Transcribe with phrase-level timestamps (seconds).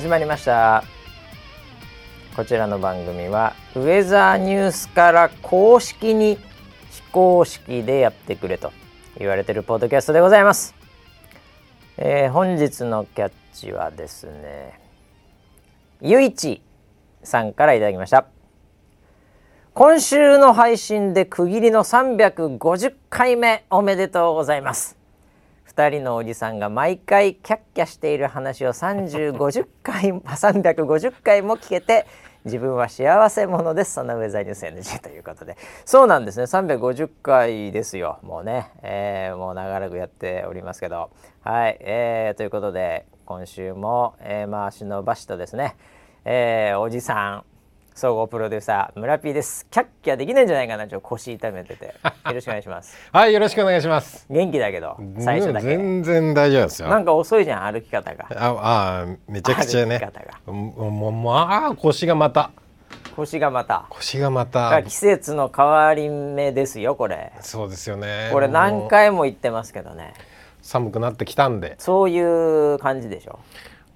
[0.00, 0.82] 始まりました。
[2.34, 6.38] こちらの番組はウェザーニュースから公式に
[6.90, 8.72] 非公式でやってくれと
[9.18, 10.74] 言われてるポッドキャストでございます、
[11.98, 14.80] えー本日のキャッチはですね
[16.00, 16.62] ゆいち
[17.22, 18.24] さんからいただきました。
[19.74, 24.99] 今週の配信で区切りの350回目おめでとうございます。
[25.70, 32.06] 2人のおじさんが毎回キャッキャしている話を3050回350回も聞けて
[32.44, 33.94] 自分は幸せ者です。
[33.94, 35.56] そんなウェザーニュース NG ということで。
[35.84, 36.44] そうなんですね。
[36.44, 38.18] 350回ですよ。
[38.22, 41.10] もうね、えーもう長らくやっておりますけど。
[41.42, 45.76] はい、えーということで今週も、えー、回しのバシとですね、
[46.24, 47.49] えーおじさん。
[48.00, 49.66] 総合プロデューサー村 P です。
[49.70, 51.84] キャッキャできないんじゃないかなちょっと腰痛めてて。
[51.84, 51.92] よ
[52.32, 52.96] ろしくお願いします。
[53.12, 54.24] はい、よろしくお願いします。
[54.30, 56.88] 元気だけど最初だけ全然大丈夫ですよ。
[56.88, 58.26] なんか遅いじゃん歩き方が。
[58.34, 59.98] あ、あ、めちゃくちゃね。
[59.98, 60.50] 歩き方が。
[60.50, 62.52] ももまあ腰がまた。
[63.16, 63.84] 腰がまた。
[63.90, 67.32] 腰がまだた季節の変わり目ですよこれ。
[67.40, 68.30] そうですよね。
[68.32, 70.14] これ何回も言ってますけどね。
[70.62, 72.18] 寒くなってきたんで、そうい
[72.74, 73.40] う感じでしょ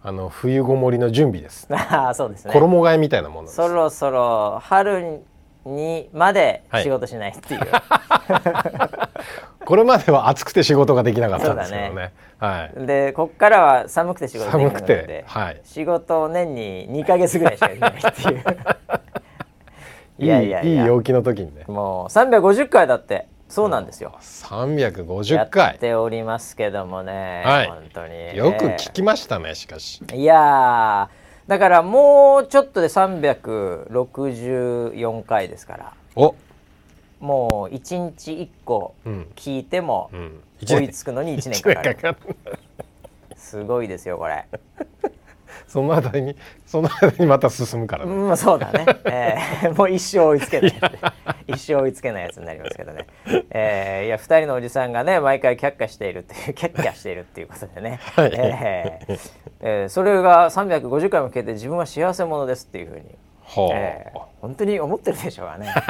[0.06, 1.66] あの冬ごもりの準備です。
[1.72, 3.48] ああそうですね衣替えみたいなもの。
[3.48, 5.22] そろそろ春
[5.64, 7.60] にまで仕事しないっていう、
[9.64, 12.12] これまでは暑くて仕事ができなかったんですけどそうだね。
[12.36, 12.86] はい。
[12.86, 18.44] でこっからは寒くて仕事できるの寒くでてはい仕事を年に2か月ぐらいしかできないっていう
[20.22, 21.64] いやいやいやいい陽気の時にね。
[21.66, 24.16] もう350回だってそうなんですよ。
[24.18, 25.78] 三百五十やっ回。
[25.78, 27.68] ておりますけどもね、はい。
[27.68, 28.36] 本当に。
[28.36, 29.54] よく聞きましたね。
[29.54, 30.02] しかし。
[30.12, 35.92] いやーだからもうちょっとで364回ですから。
[36.16, 36.34] お、
[37.20, 39.28] もう1日1個うん。
[39.36, 40.40] 聞いてもうん。
[40.66, 42.16] 追いつくのに1年かかる。
[43.36, 44.46] すごいですよこれ
[45.66, 48.12] その間にその間にまた進むからね。
[48.12, 50.72] うんそうだね、えー もう一生追いつけない
[51.46, 53.06] 一生追いつけないやつになりますけどね、
[53.50, 58.30] えーいや2人のおじさんがね毎回却下しているっていう却下しているっていうことでね、はい。
[58.34, 59.18] えー
[59.60, 63.02] えーそれが350回も聞いて自分は幸せ者ですっていうふうに
[63.44, 63.76] はあ。
[63.76, 65.72] ええ本当に思ってるでしょうがね。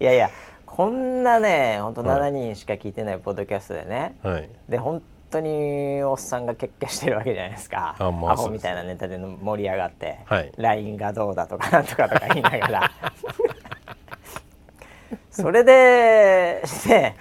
[0.00, 0.30] いやいや
[0.66, 4.48] こんなね本当7人しか聞いてないポッドキャストでね、はい。
[4.68, 7.96] で本当におっさんが結果してるわけじゃないですか。
[7.98, 10.52] あまあアホみたいなネタで盛り上がって、はい。
[10.56, 12.90] LINE がどうだとかなんとかとか言いながら。
[15.30, 17.16] それでね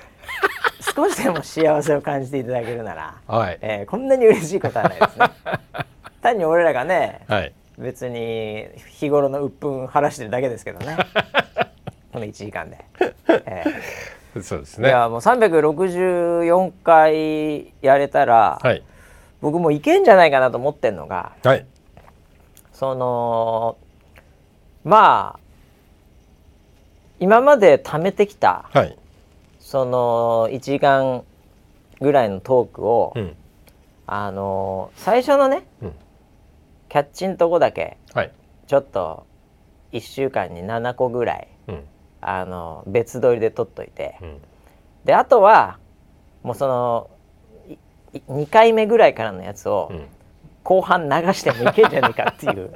[0.96, 3.58] 少しでも幸せを感じていただけるなら、はい。
[3.62, 5.26] えーこんなに嬉しいことはないですね。
[6.22, 7.54] 単に俺らがねはい。
[7.78, 10.98] 別に日頃の鬱憤晴らしてるだけですけどね。
[12.12, 12.84] この1時間で、
[13.46, 13.70] えー。
[13.70, 13.74] い
[14.44, 14.90] そうですね。
[14.90, 18.84] やもう364回やれたら、はい。
[19.42, 21.66] 僕もいけんじゃないかなと思ってんのがはい。
[22.74, 23.78] その
[24.84, 25.40] まあ
[27.20, 28.98] 今まで貯めてきたはい。
[29.60, 31.24] その1時間
[32.00, 33.36] ぐらいのトークを、うん。
[34.06, 35.94] あの最初のねうん。
[36.90, 38.32] キャッチんとこだけはい。
[38.68, 39.26] ちょっと
[39.92, 41.57] 1週間に7個ぐらいうん。
[42.30, 44.42] あの別撮りで撮っといてうん。
[45.06, 45.80] であとは
[46.44, 47.10] もうその
[48.30, 50.06] 2回目ぐらいからのやつをうん。
[50.64, 52.74] 後半流してもいけんじゃねえかっていう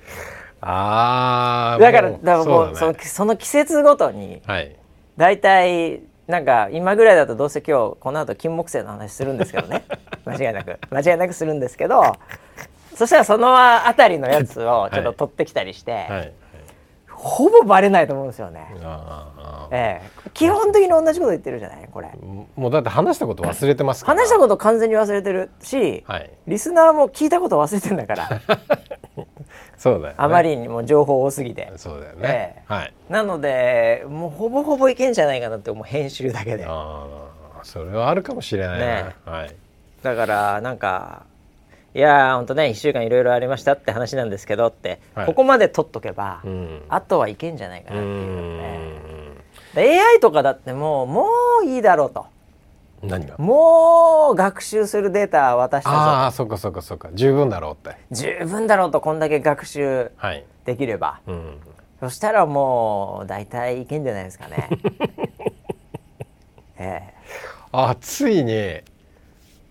[0.62, 1.78] ああ。
[1.78, 4.74] だからだからもうそのその季節ごとにはい。
[5.18, 9.84] 大体なんか今ぐらいだとどうせ今日この後金木犀の話するんですけどね
[10.24, 12.14] 間違いなく間違いなくするんですけど
[12.94, 16.32] そしたらそのあたりのやつをちょっと取ってきたりして、はい。
[17.16, 18.66] ほぼバレないと思うんですよね。
[19.70, 22.46] ええ、基本的に同じこと言ってるじゃないこれー。
[22.56, 24.20] もうだって話したこと忘れてますから。
[24.20, 26.30] 話したこと完全に忘れてるし、はい。
[26.46, 28.40] リスナーも聞いたこと忘れてんだから
[29.76, 30.14] そうだよね。
[30.18, 30.42] あま。
[30.42, 32.64] りにも情報多すぎてそうだよえね。
[32.66, 32.92] はい。
[33.08, 37.06] なのでもうほぼほぼいけんじゃないかなって思う編集だけであ
[37.60, 38.86] あ、それはあるかもしれないな。
[38.86, 39.54] ねはい。
[40.02, 41.24] だからなんか
[41.96, 46.82] いやーほんとね1週間いろいろありましたって話なんですけどって、はいここまで取っとけば、うん。
[46.90, 48.26] あとはいけんじゃないかうなっていう
[48.58, 49.34] の。
[49.74, 51.26] で AI とかだってもうも
[51.62, 52.26] ういいだろうと
[53.02, 53.38] 何が？
[53.38, 57.08] もう学習するデータ渡したぞああ、そっかそっかそっか。
[57.14, 57.96] 十分だろうって。
[58.10, 60.44] 十分だろうとこんだけ学習はい。
[60.66, 61.58] できればうん。
[62.00, 64.68] そしたらもう大体いけんじゃないですかね
[66.78, 67.14] ええ
[67.72, 68.82] あ、ついに。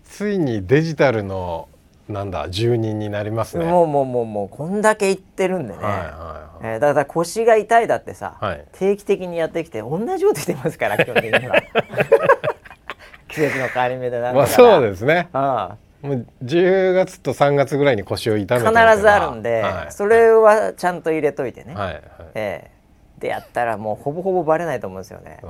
[0.02, 1.68] ついにデジタルの。
[2.08, 3.64] なんだ、住人になりますね。
[3.64, 6.74] もうもうもうもうこんだけ言ってるんでね、はいはいはい。
[6.74, 8.64] えーだから腰が痛いだってさ、はい。
[8.72, 11.60] 定期的にやってきて同じこと言ってますから 基本的には。
[13.28, 15.28] 季節の変わり目でなんだからまあ、そうですね。
[15.32, 16.06] ああ。
[16.06, 19.92] もう10月と3月ぐらいに腰を痛め必ておけばずあるんで、はい。
[19.92, 22.02] それはちゃんと入れといてね、はいはい。
[22.34, 22.70] ええ。
[23.18, 25.40] でやったらもうほぼほぼバレないと思うんですよね。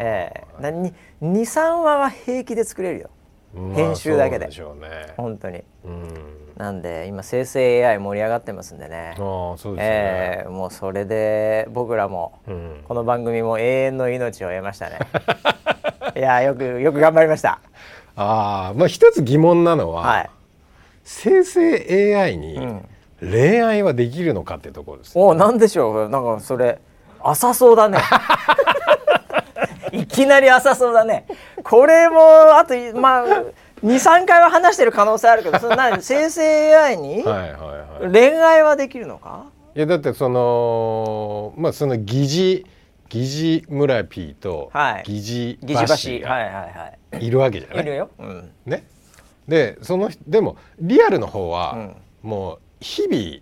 [0.00, 0.62] ええ。
[0.62, 3.10] なに23話は平気で作れるよ。
[3.10, 3.21] まあ
[3.54, 4.48] 編集だけで。
[5.16, 5.62] 本当に。
[5.84, 6.08] うん。
[6.56, 9.10] なんで今生成 AI 盛り上がってますんでね。
[9.10, 12.80] ああそうですよね、ええもうそれで僕らもうん。
[12.86, 14.98] この番組も永遠の命を得ましたね。
[16.16, 17.60] いやよくよく頑張りました。
[18.16, 20.30] ああまあ一つ疑問なのは、はい。
[21.04, 22.88] 生成 AI にん。
[23.20, 26.08] 恋愛はできるのかってところです、おおなんでしょう。
[26.08, 26.80] なんかそれ
[27.22, 27.98] 浅そうだね
[29.92, 31.26] いきなり浅そうだね。
[31.62, 33.24] これもあとまあ
[33.84, 38.12] 23回は話してる可能性あるけどそれ何生成 AI に はいはいはい。
[38.12, 39.44] 恋愛はできるのか？
[39.74, 42.66] いやだってそのまあその疑似
[43.08, 45.02] 疑似村 P とはい。
[45.04, 47.76] 疑似疑似バシ橋はいがはいいるわけじゃない？
[47.78, 48.84] はいいるよ、うん、ね、
[49.46, 51.96] でそのでもリアルの方は、うん。
[52.22, 53.40] もう日々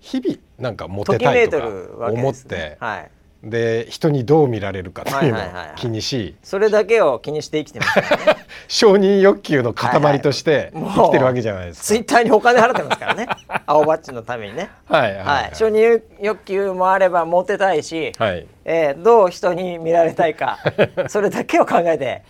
[0.00, 1.66] 日々なんかモテたいとか
[2.10, 3.10] 思って、、はい
[3.44, 5.42] で人にどう見られるかっていうのを
[5.76, 8.46] 気にしそれだけを気にして生きてますからね。
[8.68, 11.84] 承認欲求の塊として生きてるわけじゃないですか。
[11.86, 13.28] ツイッターにお金払ってますからね。
[13.66, 14.70] 青バッジのためにね。
[14.88, 15.50] はいはいははい。
[15.52, 18.46] い、承認欲求もあればモテたいし、はい。
[18.64, 20.58] えーどう人に見られたいか
[21.08, 22.22] それだけを考えて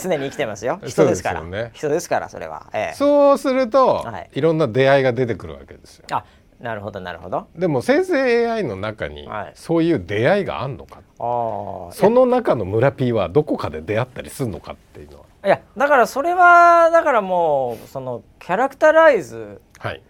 [0.00, 0.80] 常に生きてますよ。
[0.86, 1.42] 人ですから。
[1.42, 4.30] ね人ですからそれは、えーそうすると、はい。
[4.34, 6.04] い、ろんな出会いが出てくるわけですよ。
[6.12, 6.24] あ
[6.60, 7.46] なるほどなるほど。
[7.56, 9.52] でも生成 AI の中にはい。
[9.54, 15.24] そういう出会いがあんのか、あーその中の村 P はどこかで出会ったりするのかっていうのは。
[15.42, 20.02] いやだからそれはだからもうそのキャラクタライズはい、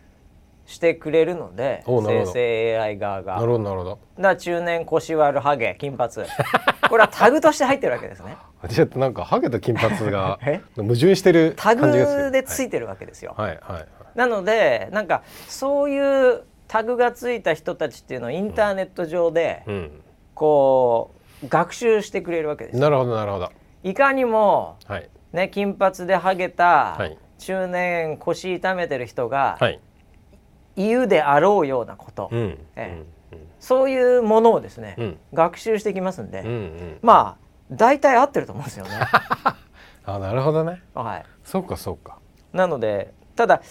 [0.66, 2.32] してくれるのでおなるほど。
[2.32, 3.36] 生成 AI 側が。
[3.36, 3.98] なるほどなるほど。
[4.18, 6.12] だ中年腰割るハゲ金髪。
[6.90, 8.36] これはタグとして入ってるわけですね。
[8.68, 10.60] ちょっとなんかハゲと金髪が え？
[10.76, 12.24] 矛盾してるタ感じがする。
[12.24, 19.90] グでついてるわけですよ、はいはいはいなのでなんかそういうタグがついた人たちっていうのをインターネット上でうん、
[20.34, 22.80] こう学習してくれるわけですよ。
[22.80, 23.50] なるほどなるほど。
[23.82, 25.08] いかにもはい。
[25.32, 27.18] ね金髪でハゲたはい。
[27.38, 29.80] 中年腰痛めてる人がはい。
[30.76, 33.02] 言うであろうようなこと、うんえ
[33.58, 35.18] そういうものをですね、うん。
[35.34, 36.54] 学習してきますんで、うんうん。
[36.54, 38.90] うんまあ大体合ってると思うんですよね。
[40.04, 40.82] あなるほどね。
[40.94, 42.18] はい、そうかそうか。
[42.52, 43.62] なのでただ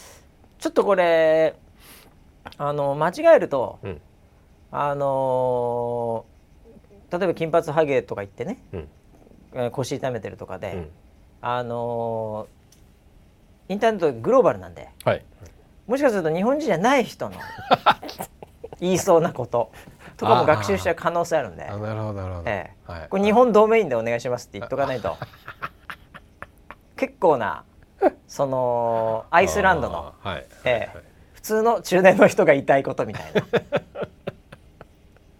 [0.60, 1.56] ちょっとこれ
[2.58, 4.02] あの間違えるとうん。
[4.72, 8.88] あのー例えば金髪ハゲとか言ってね、うん。
[9.54, 10.90] えー腰痛めてるとかで、うん。
[11.42, 15.26] あのーインターネットグローバルなんではい。
[15.88, 17.38] もしかすると日本人じゃない人の
[18.80, 19.72] 言いそうなこと
[20.18, 21.64] とかも学習しちゃう可能性あるんで。
[21.66, 22.92] あ、なるほどなるほど、ええ。
[22.92, 23.10] はい。
[23.10, 25.16] これ日本ドメインでお願いしますって言っとかないと。
[26.96, 27.64] 結構な
[28.28, 30.46] そのアイスランドの、はい。
[30.66, 31.10] ええ。
[31.34, 33.44] 普通の中年の人が言いたいことみたいな。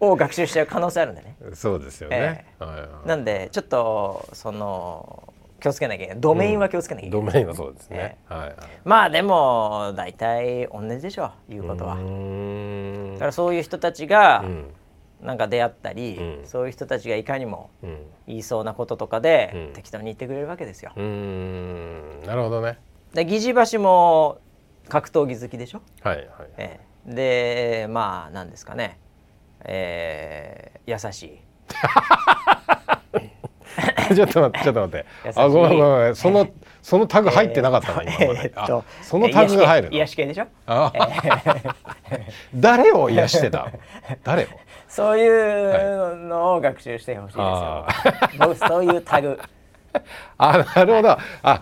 [0.00, 1.36] を学習しちゃう可能性あるんでね。
[1.52, 3.08] そうですよね、はいはい。
[3.08, 6.20] なんでちょっとその気をつけなきゃいけない。
[6.20, 8.56] ドメインは気をつけなきゃいけない、ドメインはそうですね、えはいはい。
[8.84, 11.96] まあでも大体同じでしょ言うことは。
[11.96, 13.12] うーん。
[13.14, 14.74] だからそういう人たちがうん
[15.22, 16.46] なんか出会ったり、うん。
[16.46, 17.98] そういう人たちがいかにもうん。
[18.26, 19.72] 言いそうなこととかで、うん。
[19.74, 20.92] 適当に言ってくれるわけですよ。
[20.96, 22.78] なるほどね。
[23.14, 24.38] で疑似橋も
[24.88, 26.26] 格闘技好きでしょ、はいはい。
[26.56, 27.84] ええ。
[27.84, 28.98] でまあなんですかね、
[29.64, 31.40] えー優しい。
[34.14, 35.06] ちょっと待ってちょっと待って。
[35.36, 36.48] あごめんごめんその
[36.82, 38.52] そのタグ入ってなかったな、今まで、
[39.02, 39.96] そのタグが入るの？
[39.96, 40.92] 癒し系癒し系でしょあ
[42.54, 43.70] 誰を癒してた
[44.24, 44.46] 誰を
[44.90, 48.54] そういうのを学習してほしいですよ。
[48.68, 49.38] そういうタグ。
[50.36, 51.10] あなるほど、
[51.42, 51.60] あ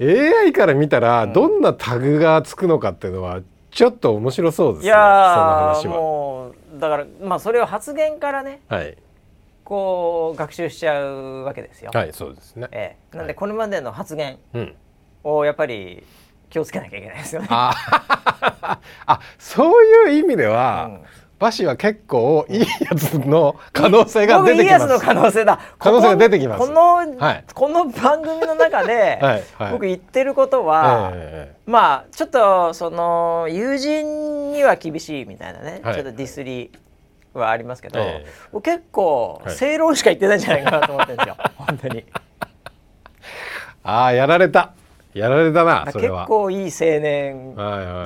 [0.00, 4.86] AI から見たらどんなタグがつくのかっていうのはちょっと面白そうですね。
[4.86, 5.94] いやーその話は。
[5.94, 8.96] もうだからまあそれを発言からねはい。
[9.64, 11.90] こう学習しちゃうわけですよ。
[11.94, 14.74] はいそうですね、ええ、なんでこれまでの発言うん。
[15.24, 16.06] をやっぱり
[16.50, 17.48] 気をつけなきゃいけないですよね。
[17.50, 17.72] あ
[19.06, 21.00] あそういう意味では、うん
[21.38, 24.64] バシは結構いいやつの可能性が出てきます。
[24.64, 25.60] 僕いいやつの可能性だ。
[25.78, 26.58] 可能性が出てきます。
[26.58, 27.44] この、はい。
[27.54, 35.94] この番組の中で、僕言ってることは、えまあちょっとその友人には厳しいみたいなね、はい。
[35.94, 36.72] ちょっとディスり
[37.34, 38.30] はありますけど、ええ。
[38.50, 39.54] 僕結構はい。
[39.54, 42.04] 正論しか言ってないんじゃないかなと思ってるんですよ、 本当に。
[43.84, 44.72] ああやられた
[45.14, 47.54] やられたなそれ結は構いい青年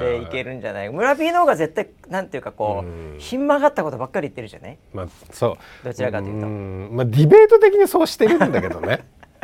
[0.00, 0.88] でいけるんじゃない？
[0.90, 2.84] 村 P の方が絶対なんていうかこ
[3.16, 4.78] うひん曲がったことばっかり言ってるじゃない？
[4.92, 5.84] まあそう。
[5.84, 6.46] どちらかというと。
[6.46, 6.90] ん。
[6.92, 9.00] まあディベート的にそうしてるんだけどね。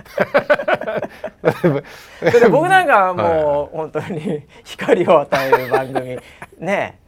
[2.51, 6.19] 僕なんかはもう本当に 光を与える番組。
[6.59, 6.99] ね。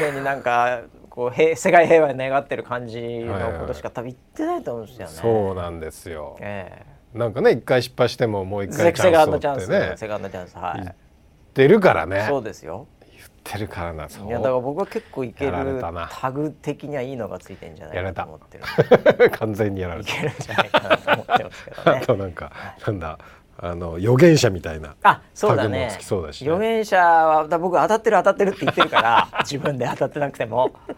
[0.00, 5.12] 常になんかこう平世界平和に願ってる感じのことしか多分言ってないと思うんですよね。
[5.14, 6.36] そうなんですよ。
[6.40, 10.92] ええなんかね一回失敗してももう一回チセカンャンスをドチャンス、ってねセカンドチャンスは言っい。
[11.54, 12.26] てるからね。
[12.28, 12.86] そうですよ。
[13.10, 14.08] 言ってるからな。
[14.08, 18.58] そういやだから僕は結構いけるタグ的にはいいのがついてんじゃないかと思って
[19.18, 19.30] る。
[19.32, 20.12] 完全にやられいた。
[20.12, 22.06] けるんじゃないかなと思ってますけどあね。
[22.06, 22.52] となんか
[22.86, 23.18] なんだ
[23.60, 24.94] あの預言者みたいな。
[25.02, 30.94] あそうだタグもねつきそうだしね預言者は僕当たってる当たってるって言ってるから自分で当たってなくてもだ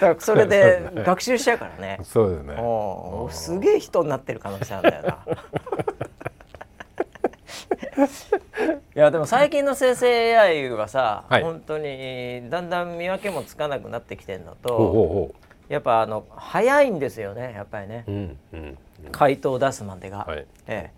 [0.00, 2.54] か らそれで学習しちゃうからねそうですね。
[2.58, 5.18] おーすげえ人になってる可能性あるんだよな
[8.94, 18.10] いやでも最近の生成 AI はさ、はい本当にだんだん見分けもつかなくなってきてるのとほうやっぱあの早いんですよねやっぱりねう。
[18.10, 18.78] うんうん。
[19.10, 20.18] 回答を出すまでが。
[20.18, 20.46] はい。
[20.68, 20.90] え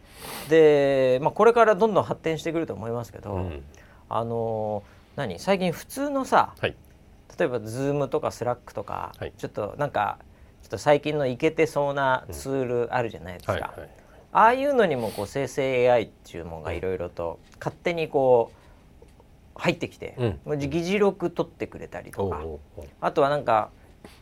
[0.48, 3.64] え、で、まあ、これからどんどん発展してくると思いますけど、うん
[4.10, 4.82] あの
[5.16, 5.38] 何？
[5.38, 6.74] 最近普通のさはい。
[7.38, 9.32] 例えば Zoom とか Slack とか、はい。
[9.36, 10.18] ちょっとなんか
[10.62, 13.90] ちょっと最近のイケてそうなツールあるじゃないですか、はいはい。
[14.32, 20.58] ああいうのにもこう生成 AI っていうものがいろいろと勝手にこう入ってきて、うん。
[20.58, 22.42] 議事録取ってくれたりとか、
[23.00, 23.70] あとはなんか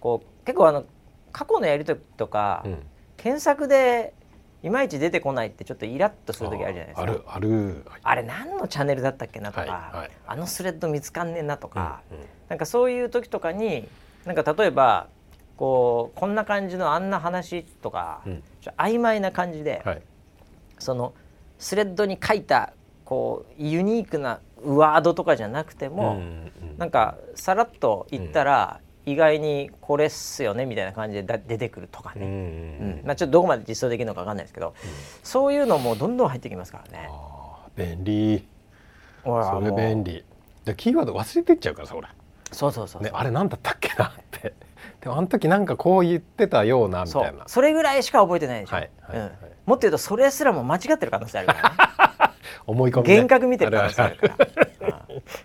[0.00, 0.84] こう結構あの
[1.32, 2.78] 過去のやり取りとか、うん。
[3.16, 4.14] 検索で
[4.62, 7.02] いまいち出てこないってちょっとイラッとする時あるじゃないですか。
[7.02, 7.84] あるある。
[8.02, 10.10] あれ何のチャンネルだったっけなとか、はいはい。
[10.26, 12.24] あのスレッド見つかんねえなとか、うんうん。
[12.48, 13.88] なんかそういう時とかに
[14.24, 15.08] なんか例えば
[15.56, 18.42] こうこんな感じのあんな話とか、うん。
[18.60, 20.02] ちょ曖昧な感じで、はい。
[20.78, 21.12] その
[21.58, 22.72] スレッドに書いた
[23.04, 26.78] こうユニークなワードとかじゃなくても、うんうん。
[26.78, 34.74] なんかさらっと言ったら、意外にこれっすよねみたいな感じでだ出てくるとかね、うんんまあ、ちょっとどこまで実装できるのかわかんないですけど、
[35.22, 37.10] そういうのもどんどん入ってきますからね。
[37.76, 38.46] 便利。
[39.24, 40.24] それ便利。
[40.64, 42.08] でキーワード忘れてっちゃうからさ俺。
[42.52, 44.54] そうそうそうそうねあれなんだったっけなって。
[45.00, 47.48] でもあの時なんかこう言ってたようなみそたいうな。
[47.48, 52.34] それぐらいしか覚えてないでしょ、はいはいはいうん、もっと言うとそれすらも間違ってる可能性あるからね
[52.66, 53.14] 思い込み、ね。
[53.14, 54.36] 幻覚見てる可能性あるから
[54.88, 54.91] うん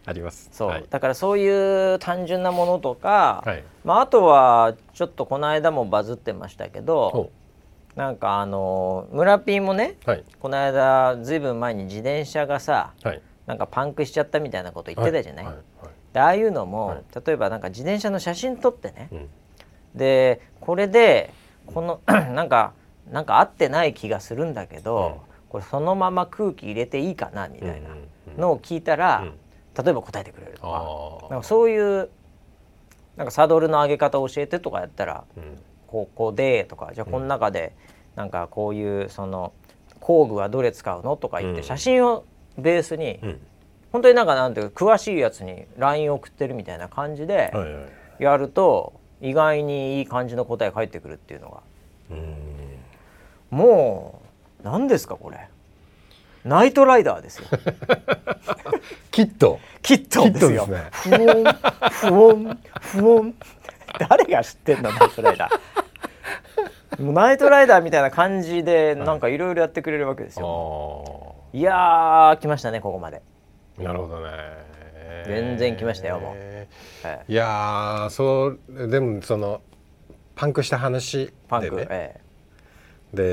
[0.05, 0.49] あります。
[0.51, 0.85] そう、はい。
[0.89, 3.63] だからそういう単純なものとか、はい。
[3.83, 7.31] まあ、あとはちょっとこの間もバズってましたけどほ
[7.95, 10.23] なんかあの村ピーもねうはい。
[10.39, 13.21] この間ずいぶん前に自転車がさはい。
[13.45, 15.55] なんかパンクしちゃったみたいなこと言ってたじゃない、はい。
[15.55, 15.63] はい。
[16.13, 17.03] でああいうのも、はい。
[17.25, 19.29] 例えばなんか自転車の写真撮ってね、うん。
[19.95, 21.33] でこれで
[21.65, 22.73] この なんか
[23.09, 28.41] なんか合ってない気がするんだけど、これそのまま空気入れていいかなみたいなうんうんうん。
[28.41, 29.33] のを聞いたら、うん
[29.83, 30.67] 例えば答えてくれるとか。
[31.27, 32.09] あなんかそういう
[33.15, 35.57] なんかサドルの上げ方を教えてとかやったらーうん。
[35.87, 37.73] ここでとかじゃあこの中で
[38.15, 39.53] なんかこういうその
[39.99, 41.65] 工具はどれ使うのとか言ってうん。
[41.65, 42.25] 写真を
[42.57, 43.39] ベースにうん。
[43.91, 47.53] 本当になんかなんていうか詳しいやつに LINE 送ってるみたいな感じで
[48.19, 51.61] やると意外にいい感じの答え返ってくるっていうのが。
[52.11, 52.77] うん。
[53.49, 54.21] も
[54.61, 55.47] う何ですかこれ
[56.45, 57.47] ナイトライダーですよ。
[59.11, 60.27] キットですよ。
[60.27, 60.89] キットですね。
[61.89, 63.33] ふおんふおんふおん。
[64.09, 67.03] 誰が知ってんのナイトライダー。
[67.03, 73.21] もうナイトライダーみたいな感じでなんかいろいろやってくれるわけですよ、あい、やー来ましたねここまで、
[73.77, 74.31] あなるほどね。
[75.25, 76.33] 全然来ましたよもう。
[76.35, 76.67] え
[77.03, 79.61] えいやーそうでもその
[80.35, 82.21] パンクした話パンク、でねえ。
[83.13, 83.23] で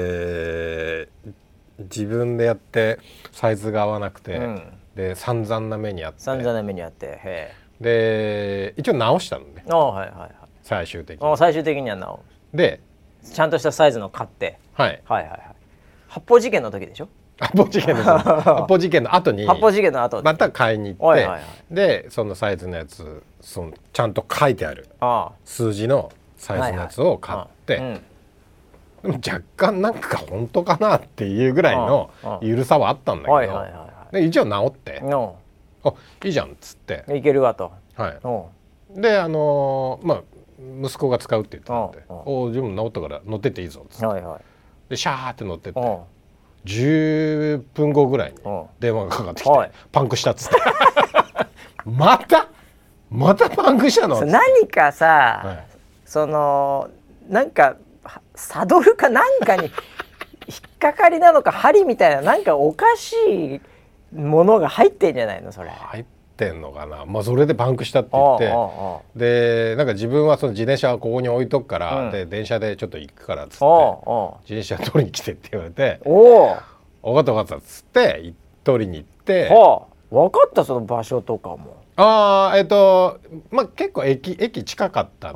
[1.78, 2.98] 自分でやって
[3.32, 4.62] サイズが合わなくて、うん。
[4.94, 6.18] で散々な目にあって。
[6.18, 9.64] え散々な目にあってへで一応直したのね。
[9.66, 10.30] えああはいはいはい。
[10.62, 11.36] 最終的に。
[11.36, 12.20] 最終的にはなお
[12.52, 12.80] で
[13.24, 15.02] ちゃんとしたサイズの買ってはい。
[15.04, 15.40] はいはいはい。
[16.08, 17.08] 発砲事件の時でしょ？
[17.40, 21.42] 発砲事件です 発砲事件の後に発砲事件の後でまた買いに行って、はいはいはい。
[21.74, 24.88] でそのサイズのやつそのちゃんと書いてある。
[25.00, 28.00] あ数字のサイズのやつを買って、はいはい
[29.04, 33.46] でも若干なんか本当かなっていうぐらいのああゆるさはあったんだけ
[34.16, 35.02] ど、一応直って。
[35.02, 35.36] いの
[35.84, 35.92] 「あ
[36.24, 37.70] いいじゃん」っつって、いけるわと。
[37.96, 38.48] はお
[38.96, 40.22] い、であのーまあ
[40.82, 44.06] 息子が使うって言ってたんで「ああおお自分直ったから乗ってっていいぞ」っつって。
[44.06, 44.40] はいはい。
[44.88, 46.06] でシャーって乗ってってお
[46.64, 48.48] 10分後ぐらいにう。
[48.48, 49.70] ん電話がかかってきてはい。
[49.92, 50.56] パンクしたっつって。
[51.84, 52.48] また？
[53.10, 54.24] またパンクしたの？
[54.24, 55.66] 何かさ、はい。
[56.06, 56.88] その
[57.28, 57.76] なんかは
[58.34, 59.72] サドルかなんかに引っ
[60.78, 63.14] かかりなのか針みたいななんかおかし
[64.12, 65.70] いものが入ってんじゃないのそれ。
[65.70, 67.06] 入っってんのかな。
[67.06, 68.52] まあそれでパンクしたって言って。
[69.16, 72.10] でなんか自分はその自転車はここに置いとくから、うん。
[72.10, 73.64] で電車でちょっと行くからっつって
[74.50, 76.56] 自転車取りに来てって言われてお
[77.02, 81.82] お「分かった分かった」っつってい取りに行ってはあ分かったその場所とかも。
[81.96, 83.20] ああえっ、と
[83.52, 85.34] まあ結構駅駅近かったん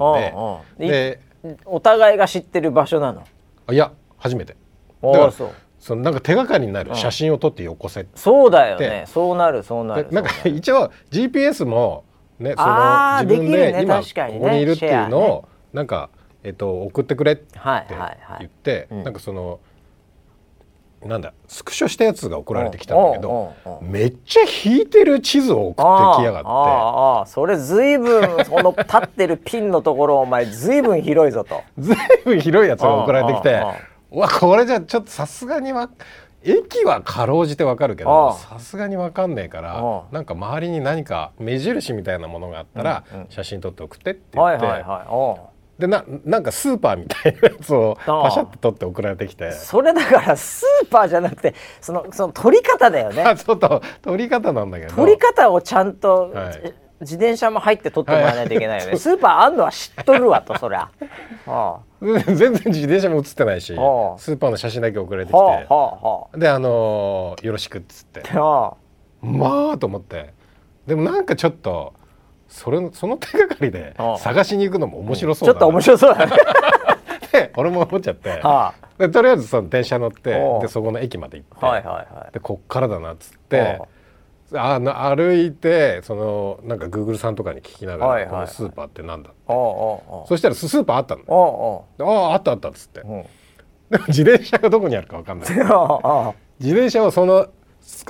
[0.78, 1.20] でで
[1.64, 3.24] お互いが知ってる場所なの？
[3.70, 4.56] いや初めて。
[5.02, 5.50] だからそう。
[5.78, 8.10] そのなんか手がかりになる写真を撮ってよこせって。
[8.18, 8.88] そうだよね。
[8.88, 12.04] でそうなるそうなるでなんか一応 GPS も
[12.38, 14.04] ねその自分で今こ
[14.40, 15.14] こにいるっていうのシェアね。
[15.14, 16.10] をなんか
[16.42, 18.46] えっと送ってくれってはい言はいはい。
[18.46, 19.04] ってうん。
[19.04, 19.60] なんかその
[21.04, 26.48] なんだスクショしたやつが送られてきたんだけどめっちゃ引いてる地図を送ってきやがって。
[26.48, 31.62] ああそれずいぶんその立ってるピンのところお前ずいぶん広いぞと。
[31.78, 33.62] ずいぶん広いやつが送られてきて
[34.10, 35.88] わこれじゃちょっとさすがにわ
[36.42, 45.06] 駅はかろうじてわかるけあどあさすがにわかんねえからなんか周りに何か目印みたいなものがあったら写真撮って送ってって言ってはいはいはい。
[45.10, 45.38] おう
[45.78, 48.22] でななんかスーパーみたいなやつをああ。
[48.24, 49.52] パシャって撮って送られてきて。
[49.52, 53.22] それだからスーパーじゃなくてそのその取り方だよね。
[53.22, 54.94] あちょっと撮り方なんだけど。
[54.94, 56.74] 取り方をちゃんと、はい。
[57.00, 58.98] 自転車も入って取ってもらわないといけないよね、はい。
[58.98, 60.90] スーパーあんのは知っとるわとそりゃ。
[61.46, 68.22] は全然自転車も写ってないしスーーパーの写真だけ送られてきあはあてはであのーよろしくっつって。
[68.32, 68.74] あは
[69.22, 69.26] あ。
[69.26, 70.34] まあと思って。
[70.88, 71.92] でもなんかちょっと
[72.48, 74.18] それその手がかりでああ。
[74.18, 75.54] 探しに行くのも面白そうだな。
[75.54, 76.32] ちょっと面白そうだね。
[77.26, 78.30] って俺も思っちゃって。
[78.30, 82.32] はでとりあえずその電車乗ってでそこの駅まで行って、あはいはいはい。
[82.32, 83.80] でこっからだなっつって
[84.54, 88.34] あの歩いてそのなんか Google さんとかに聞きながら、はいはいはい。
[88.34, 90.28] このスーパーってなんだおうおうおう。
[90.28, 93.00] そしたらススーパーあったのおうおあああったあったっつって。
[93.00, 93.22] ううん。
[93.90, 95.48] でも自転車がどこにあるか分かんない。
[95.70, 97.46] ああ自転車はその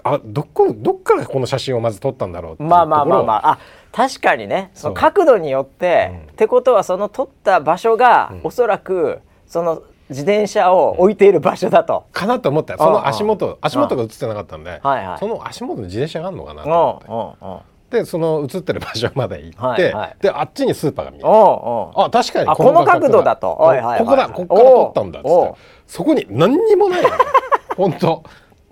[0.04, 3.52] あどこどっからこの写真をまず撮ったんだろうっていうまあまあまあまああ。
[3.52, 3.58] あ
[3.92, 6.18] 確かにねその角度によって、うん。
[6.32, 8.40] ってことはその撮った場所が、うん。
[8.44, 12.06] おそらくその自転車を置いている場所だと。
[12.12, 15.18] かなと思ったその足元足元が映ってなかったんで、はいはい。
[15.18, 20.16] その足元に自転車があるのかなとうん思ってでその映ってる場所まで行って、はいはい。
[20.20, 21.26] であっちにスーパーが見える。
[21.26, 23.36] おうおうあ確かにあこの角度だ。
[23.36, 23.56] と。
[23.56, 23.98] こはいはいはい。
[24.00, 25.54] ここだここから撮ったんだっつって。
[25.86, 27.08] そこに何にもないの
[27.76, 28.22] 本当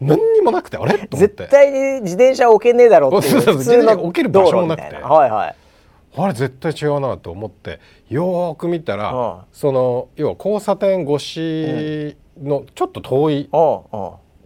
[0.01, 0.93] 何にもなくてあれ？
[0.93, 1.17] と思って。
[1.17, 4.97] 絶対に自転車置けねえだろうっていう普通の置ける場所もなくて。
[4.97, 5.57] はいはい。
[6.19, 7.79] あれ絶対違うなと思って
[8.09, 9.39] よーく見たら、うん。
[9.53, 13.85] その要は交差点越しのちょっと遠いおう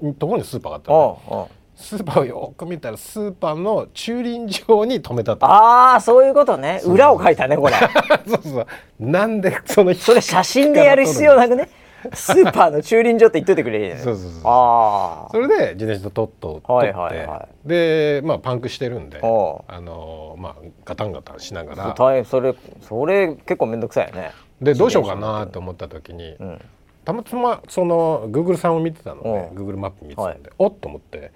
[0.02, 1.60] おうところにスーパーがあったのね。
[1.76, 5.46] スーパーをよーく見たらスーパーの駐輪場に止めたと。
[5.46, 6.82] ああそういうことね。
[6.84, 7.74] 裏を書いたねこれ。
[8.28, 8.66] そうそう。
[8.98, 11.70] なんでそのそれ写真でやる必要なくね？
[12.12, 14.42] スーパーの駐輪場って言っといてくれるじゃないそうそうそう。
[14.44, 21.94] ああそれで自転車とっと取って、はいはいはでまあパンクしてるんであのーまあガタンガタンしながら。
[21.96, 24.32] 大変それそれ結構めんどくさいよね。
[24.60, 26.60] でどうしようかなと思った時に、うん。
[27.04, 29.54] たまたまその Google さんを見てたので、う。
[29.54, 31.32] ん Google マップ見てたんで、おっと思って、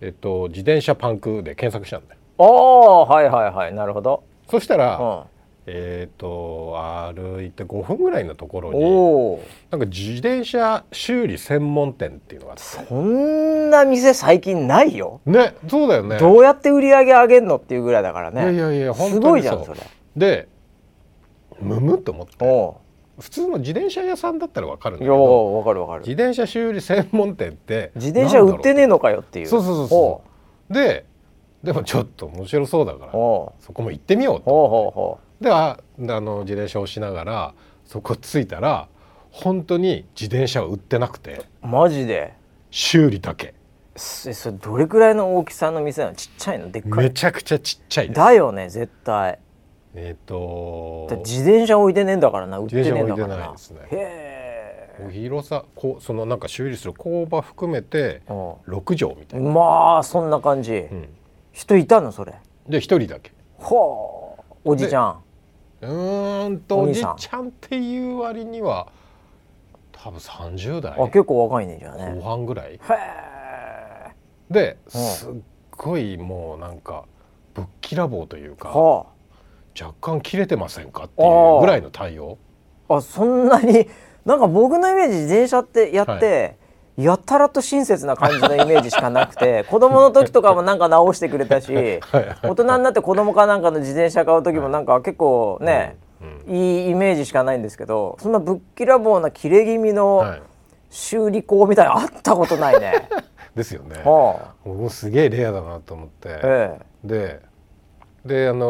[0.00, 2.20] えっと、自転車パンクで検索したんだよ。
[2.38, 3.74] おーはいはいはい。
[3.74, 5.22] なるほど、そしたら、うん、
[5.66, 6.76] えっと
[7.14, 12.62] 歩いて5分ぐらいのところになんか自転車修理専門店っていうのがあって。
[12.62, 16.18] そんな店最近ないよ、ねそうだよね。
[16.18, 18.42] どうやって売り上げ上げんのっていうぐらいだからね。
[18.42, 19.80] いやいやいやすごいじゃんそれ。
[20.16, 20.48] で
[21.60, 22.44] むむっと思って。
[22.44, 22.76] お
[23.20, 26.00] 普通の自転車屋さんだったらわかるんだけどわかるわかる。
[26.00, 29.46] 自転車修理専門店って自転車売ってねえのかよっていう。
[29.46, 30.22] そうそうそうそ
[30.70, 30.74] う。
[30.74, 31.04] で
[31.62, 38.88] でもちょっと面白そうだからそこも行ってみようとでああの自転車をしながらそこ着いたら
[39.30, 42.34] 本当に自転車は売ってなくてうマジで？
[42.70, 43.54] 修理だけ。
[43.94, 46.14] そそれどれくらいの大きさの店なの？
[46.14, 46.70] ちっちゃいの？
[46.70, 48.16] でっかめいちゃくちゃちっちゃいです。
[48.16, 49.38] だよね絶対。
[49.94, 53.36] えっ、とだって自転車置いてねえんだからな売ってねえんだからな。
[53.36, 53.56] ね。
[53.90, 55.10] へえ。
[55.12, 58.32] 広さこうそのなんか修理する工場含めてう
[58.70, 61.08] 6畳みたいな、んまあそんな感じ、うん。
[61.52, 62.34] 人いたのそれ？
[62.68, 63.32] で一人だけ。
[63.58, 65.20] ほうおじちゃん
[65.82, 68.88] うーんとおじちゃんっていう割には
[69.92, 70.92] 多分30代。
[70.92, 72.14] あ結構若いねじゃあね。
[72.14, 72.74] 後半ぐらい。
[72.74, 74.12] へえ
[74.50, 75.34] ですっ
[75.70, 77.04] ごいもうなんか
[77.54, 79.06] ぶっきらぼうというかは
[79.80, 82.38] 若干切れてませんかっていうぐらいの対応。
[82.88, 82.96] あ。
[82.96, 83.88] あそんなに
[84.24, 86.58] なんか僕のイメージ自転車ってやって、
[86.96, 95.96] やたらと親切な感じのイメージしかなくて 子供の時とかもなんか直してくれたしはい大人になって子供かなんかの自転車買う時もなんか結構ね、
[96.46, 100.42] いいイメージしかないんですけどそんなぶっきらぼうな切れ気味はのい。
[100.90, 103.08] 修理工みたいなのあったことないね。
[103.56, 103.96] ですよね。
[104.04, 104.54] はあ。
[104.62, 107.40] 僕もすげえレアだなと思って、えで
[108.26, 108.66] であの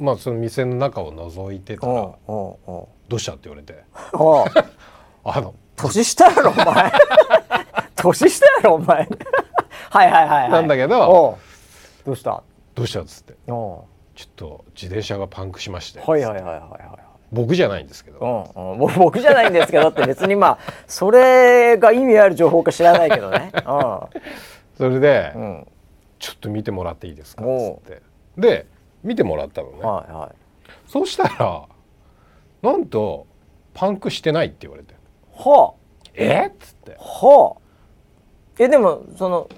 [0.00, 3.84] ーまあその店の中を覗いてたらおうおうおう「どうした?」って言われて。
[4.14, 4.46] おう
[5.24, 6.92] 「あの年下やろお前。
[7.96, 9.08] 年下やろお前。
[9.90, 11.38] はいはいはい、はい、なんだけど
[12.04, 12.42] どうした？
[12.74, 13.34] どうした?」っつって。
[13.50, 17.02] お「ちょっと自転車がパンクしまして」うはいはいはいはいはい。
[17.32, 18.50] 僕じゃないんですけど。
[18.54, 23.52] うんうん、僕僕じゃないんですけどって別にまあそれが意味ある情報か知らないけどね。
[24.76, 25.42] それで、うん。
[25.42, 25.66] うん、
[26.18, 28.02] ちょっと見てもらっていいですか?」っおつって。
[28.36, 28.66] で
[29.02, 30.90] 見てもらったのね、はいはい。
[30.90, 31.62] そうしたら
[32.62, 33.26] なんと
[33.74, 34.94] パンクしてないって言われて
[35.44, 35.74] は
[36.14, 36.46] 「え？
[36.48, 37.62] っ?」つってあはあ。
[38.58, 39.48] えでもその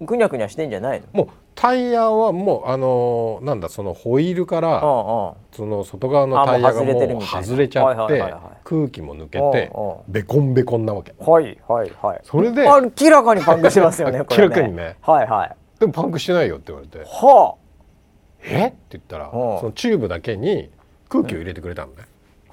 [0.00, 1.06] ぐにゃぐにゃしてんじゃないの？
[1.12, 5.32] もうタイヤはもうあのーなんだそのホイールからうんうん。
[5.52, 12.20] その外側のタイヤがあもう外れてるもうみたいな外れちゃってはいはいはいはい空気も抜けてうんうんベコンベコンなわけはいはいはい。
[12.22, 14.42] それで明らかにパンクしてますよね これね。
[14.44, 15.56] 明らかにねはいはい。
[15.80, 17.54] でもパンクしてないよって言われては
[18.44, 18.66] 「え？
[18.68, 20.70] っ?」て言ったらうんそのチューブだけに
[21.08, 22.04] 空気を入れてくれたのね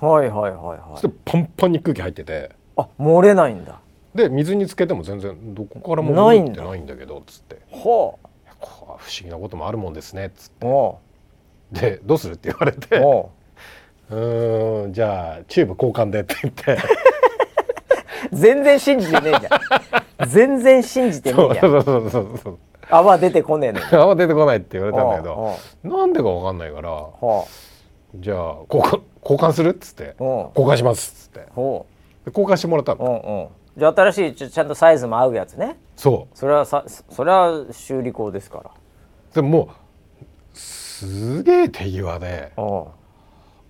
[0.01, 0.05] あ。
[0.07, 1.09] はいはいはいはいそし。
[1.09, 3.79] てパンパンに空気入っててあ漏れないんだ。
[4.13, 6.51] で水につけても全然どこからもないんだ。
[6.51, 7.55] 漏れてないんだけどっつって。
[7.71, 10.95] はこう不思議なこともあるもんですねっつって。
[11.71, 13.31] でどうするって言われうてお
[14.09, 14.15] う。
[14.15, 16.73] ーんじゃあチューブ交換でって言って。
[16.73, 16.77] う
[18.35, 20.29] 全然信じてねえじゃん。
[20.29, 21.71] 全然信じてねそうえじゃん。
[21.71, 22.57] そうそうそうそう
[22.89, 23.85] 泡出てこねえのに。
[23.85, 27.45] 泡出てこないって言われたんだけどなんでかわかんないからは
[28.15, 28.37] じゃあ
[28.71, 30.15] 交換交換するっつって。
[30.19, 31.47] 交換しますっつって
[32.27, 32.97] 交換してもらったう。
[32.99, 33.47] うのんうん。
[33.77, 35.77] じゃあ新しいちょちゃんとサイズも合うやつね。
[35.95, 38.71] そそれはさそれは修理工ですから。
[38.71, 39.69] うでもも
[40.53, 42.63] うすげえ手際でうん。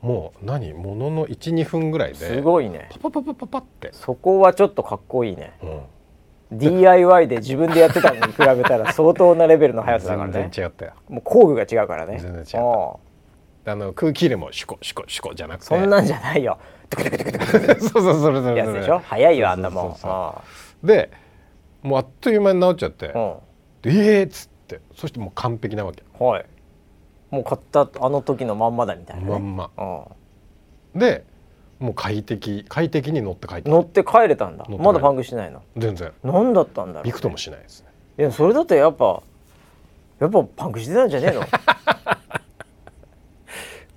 [0.02, 0.74] もう何？
[0.74, 2.90] ものの12分ぐらいですごいね。
[2.92, 5.54] パパパパパパって、そこはちょっとかっこいいね。
[6.52, 10.34] うん、DIY で自分でやってたのに比べたら相当なレベルの速さだからね。
[10.34, 12.20] 全然違ったよもう工具が違うからね。
[12.22, 12.66] 全然違ったうん
[13.68, 16.58] あの空気入れもシュコシュコシュコじゃなくてそんなんじゃないよ。
[16.96, 19.00] そうそうそれそれやつでしょ？
[19.00, 19.98] 早いよあんなも
[20.84, 20.88] ん。
[20.88, 21.10] で
[21.82, 23.34] もうあっという間に治っちゃってうん
[23.86, 26.46] えーっつってそしてもう完璧なわけはい。
[27.32, 29.30] もう買ったあの時のまんまだみたいなね。
[29.32, 29.70] まんま
[30.96, 31.24] うで
[31.80, 33.74] もう快適快適に乗って帰ってん。
[33.74, 34.66] 乗って帰れたんだ。
[34.70, 35.62] まだパンクしてないの？
[35.76, 39.22] 全然何だったんだろう、びくともしないですねいやそれだってやっぱ
[40.20, 41.42] やっぱパンクしてたんじゃねえの？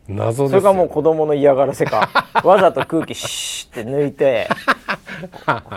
[0.08, 0.56] 謎ですよ。
[0.56, 2.08] それかもう子供の嫌がらせか。
[2.42, 4.48] わざと空気シュッて抜いて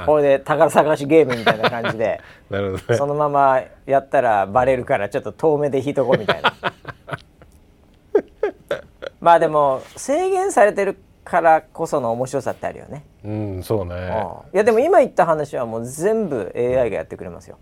[0.05, 2.97] これで宝探しゲームみたいな感じでなるほどね。
[2.97, 6.53] そのままやったらバレるからちょっと遠目で引いとこうみたいな。
[9.19, 13.95] まあでも制限されてるからこその面白さってあるよね、うんそうね。
[13.95, 14.55] うん。
[14.55, 17.57] いやでも今言った話はもう全部 AI がやってくれますよ。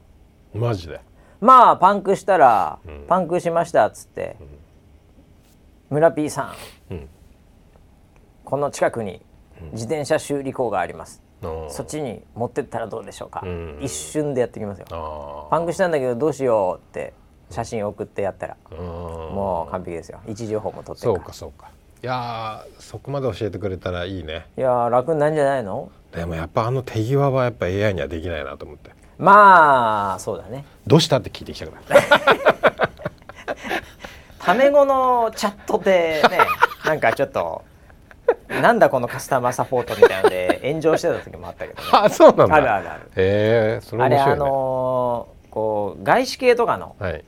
[0.53, 1.01] マジで？
[1.41, 3.05] まあパンクしたら、うん。
[3.07, 4.37] パンクしましたっつって、
[5.89, 6.53] 村 P さ
[6.89, 6.93] ん。
[6.93, 7.09] うん。
[8.43, 9.21] この近くに
[9.73, 11.29] 自転車修理工があります、うん
[11.69, 13.79] そっちに持ってったらどうでしょうか、うん。
[13.81, 14.87] 一瞬でやってきますよ。
[14.91, 17.13] あパンクしたんだけどどうしようって
[17.49, 20.19] 写真送ってやったら、あもう完璧ですよ。
[20.27, 21.69] 位置情報も取ってそうるかかそうか。
[22.03, 24.33] いやーそこまで教えてくれたらいいね。
[24.33, 25.89] らいやー楽になんじゃないの？
[26.13, 28.91] でもやっぱあの手際はやっぱ AI にはできないなと思って。
[29.17, 30.65] まあそうだね。
[30.87, 32.68] どうしたって聞いてきたから
[34.49, 36.39] タメ語のチャットでね
[36.85, 37.63] なんかちょっと
[38.47, 41.87] なんだこのカスタマーサポートみたいなので炎上してた時もあったけどね。
[41.93, 42.55] あそうなんだ。
[42.55, 43.01] あるあるある。
[43.15, 44.21] へえそれ面白いね。
[44.23, 47.23] あれあのーこう外資系とかのはい。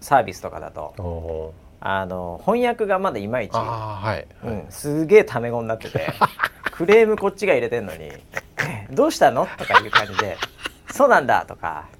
[0.00, 6.12] サービスとかだとおおあの翻訳がまだいまいち、はい、うん、すげえタメ語になってて
[6.70, 8.12] クレームこっちが入れてんのに
[8.90, 10.36] 「どうしたの?」とかいう感じで
[10.92, 11.86] 「そうなんだ」とか「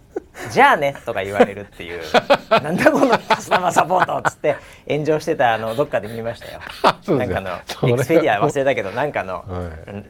[0.50, 2.00] じゃあね」とか言われるっていう
[2.50, 4.56] 「なんだこのカスタマーサポート」っつって
[4.88, 6.60] 炎上してたあのどっかで見ましたよ。
[7.18, 7.50] なんかの
[7.90, 9.44] エクスペディア忘れたけどなんかの、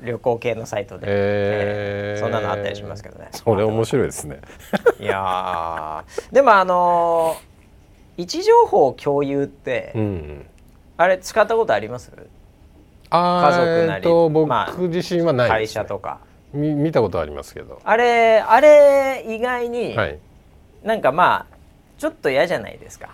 [0.03, 2.21] 旅行系のサイトで、へー。
[2.21, 3.29] そんなのあったりしますけどね。
[3.33, 4.41] それ面白いですね。
[5.01, 6.35] いやー。
[6.35, 7.49] でもあのー
[8.21, 10.47] 位置情報共有って、うん
[10.97, 12.11] あれ使ったことあります？
[13.11, 15.75] あ家族なりえーと僕まあ自身はない会です、ね。
[15.83, 16.19] 社とか
[16.53, 17.81] み見たことありますけど。
[17.85, 20.19] あれあれ意外に、はい、
[20.83, 21.57] なんかまあ
[21.99, 23.11] ちょっと嫌じゃないですか。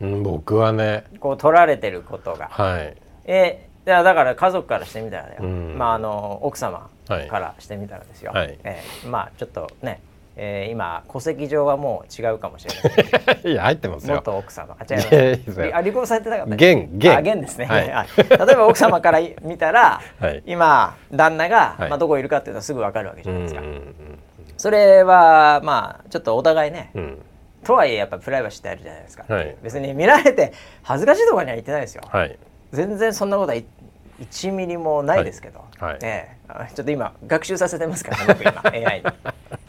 [0.00, 1.04] うん、僕はね。
[1.20, 2.48] こう取られてることが。
[2.50, 2.96] はい。
[3.24, 5.78] えいやだから家族からしてみたらだよ、うん。
[5.78, 8.58] まああの奥様はいからしてみたらですよ、はい。
[8.64, 10.00] えーまあちょっとね、
[10.40, 12.74] えー今戸籍上はもう違うかもしれ
[13.32, 13.40] ない。
[13.52, 14.16] いや入ってますよ。
[14.16, 14.76] 元奥様。
[14.78, 15.66] あ違いますいやいやいや。
[15.66, 16.54] りあ離婚されてなかった。
[16.54, 17.90] 現現あ現ですね、はい。
[17.90, 18.08] はい。
[18.16, 20.42] 例えば奥様から見たら、 はい。
[20.46, 21.90] 今旦那が、はい。
[21.90, 23.94] まあ、どこいるかっていうのはすぐ分かるわけじゃないですか、うん
[24.56, 27.02] それはまあちょっとお互いねうん。
[27.02, 27.22] うん
[27.64, 29.56] とはいえやっぱプライバシーってあるじゃないですか、はい。
[29.62, 32.38] 別に見られて恥ずかしいとかには言ってないですよ、はい。
[32.72, 33.58] 全然そんなことは
[34.20, 35.92] 1ミリもないですけど、はい。
[35.92, 35.98] はい。
[36.02, 36.36] え
[36.74, 39.04] ちょっと今学習させてますから、ね、僕今 AI に。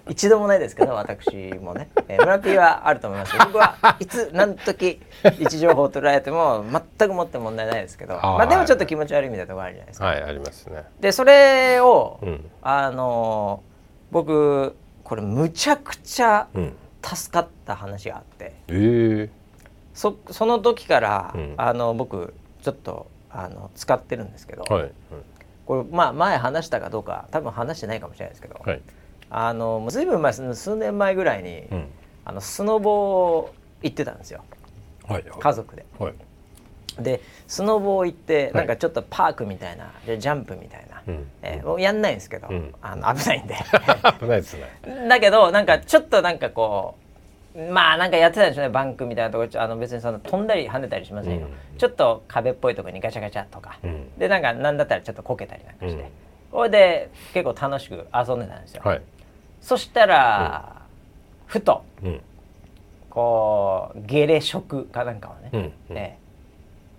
[0.09, 3.37] 一度もないですけど私もね、えー、村 P はあると思います。
[3.37, 6.65] 僕はいつ何時位置情報を捉えても
[6.97, 8.15] 全くもって問題ないですけど。
[8.15, 10.05] まあでもちょっと気持ち悪いみたいなところあるじゃないですか。
[10.07, 10.83] はいありますね。
[10.99, 12.51] でそれを、うん。
[12.63, 13.69] あのー
[14.11, 16.75] 僕これむちゃくちゃうん。
[17.01, 18.53] 助かった話があって。
[18.67, 19.29] ええ。
[19.93, 21.53] そその時から、うん。
[21.55, 24.91] あの僕ちょっとあの使ってるんですけど、はい
[25.65, 28.81] これまあ前話したかどうか多分話してないかもしれないですけど、はい。
[29.29, 31.87] あのもうずいぶん前数数年前ぐらいに、うん。
[32.25, 33.51] あのスノボ
[33.83, 34.43] 行ってたんですよ。
[35.07, 35.85] はい家族で。
[35.99, 36.13] はい。
[36.99, 38.57] でスノボ行ってい。
[38.57, 41.27] なんかちょっとパークみたいな、でジャンプみたいな、うん。
[41.43, 42.73] えーやんないんですけど、うん。
[42.81, 43.55] あの危ないんで。
[44.19, 44.71] 危ないですね。
[45.07, 47.08] だけどなんかちょっとなんかこう
[47.55, 51.77] まあなんかやってたんでしょうねバンクみたいなところあの別にその飛んだり跳ねたりしませんよ、うん。
[51.77, 54.17] ちょっと壁っぽいところにガチャガチャとか、うん。
[54.17, 56.09] でなんかなんだったらちょっとこけたりなんかして、うん。
[56.51, 59.01] これで結構楽しく遊んでたんですよ、はい。
[59.61, 60.83] そしたら、
[61.47, 62.21] ふとうん。
[63.09, 65.59] こうゲレ食かなんかをね、うん。
[65.89, 65.97] うん。
[65.97, 66.19] ええ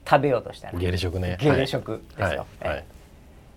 [0.09, 0.79] 食べようとしたら。
[0.79, 1.39] ゲレ食ね。
[1.41, 2.69] ゲレ食ですよ、はい。
[2.69, 2.79] はい。
[2.79, 2.85] ええ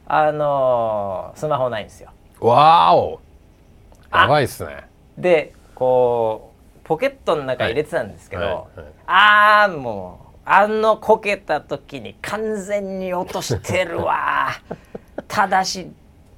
[0.06, 2.12] あのースマホないんですよ。
[2.40, 3.20] わーお。
[4.12, 4.86] あやばいっすね。
[5.18, 6.53] でこう
[6.84, 8.54] ポケットの中入れてたんですけど、はい。
[8.54, 8.68] はい。
[9.08, 14.50] ああもうあのこけた時に完全に落としてるわ。
[15.28, 15.92] ただし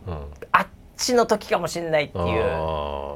[0.08, 0.28] うん。
[0.52, 2.44] あっちの時かもしれないっていう。
[2.46, 3.16] あ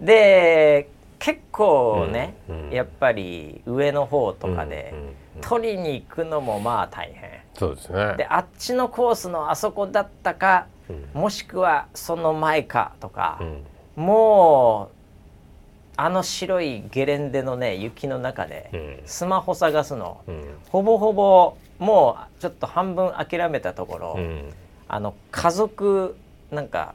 [0.00, 0.88] で
[1.18, 2.66] 結構ね、うん。
[2.68, 2.70] うん。
[2.70, 4.98] やっぱり上の方とかで、うん。
[4.98, 5.04] うん。
[5.06, 5.14] うん。
[5.42, 7.30] 取りに行くのもまあ大変。
[7.30, 8.14] ーそうですね。
[8.16, 11.08] であっちのコースのあそこだったか、うん。
[11.12, 13.66] もしくはその前かとかう、ん。
[13.96, 14.99] もう
[16.02, 19.00] あの白いゲレンデのね雪の中でうん。
[19.04, 20.44] スマホ探すの、うん。
[20.70, 24.50] ほぼほぼもうちょっと半分諦めたところ、うん。
[24.88, 26.16] あの家族
[26.50, 26.94] なんか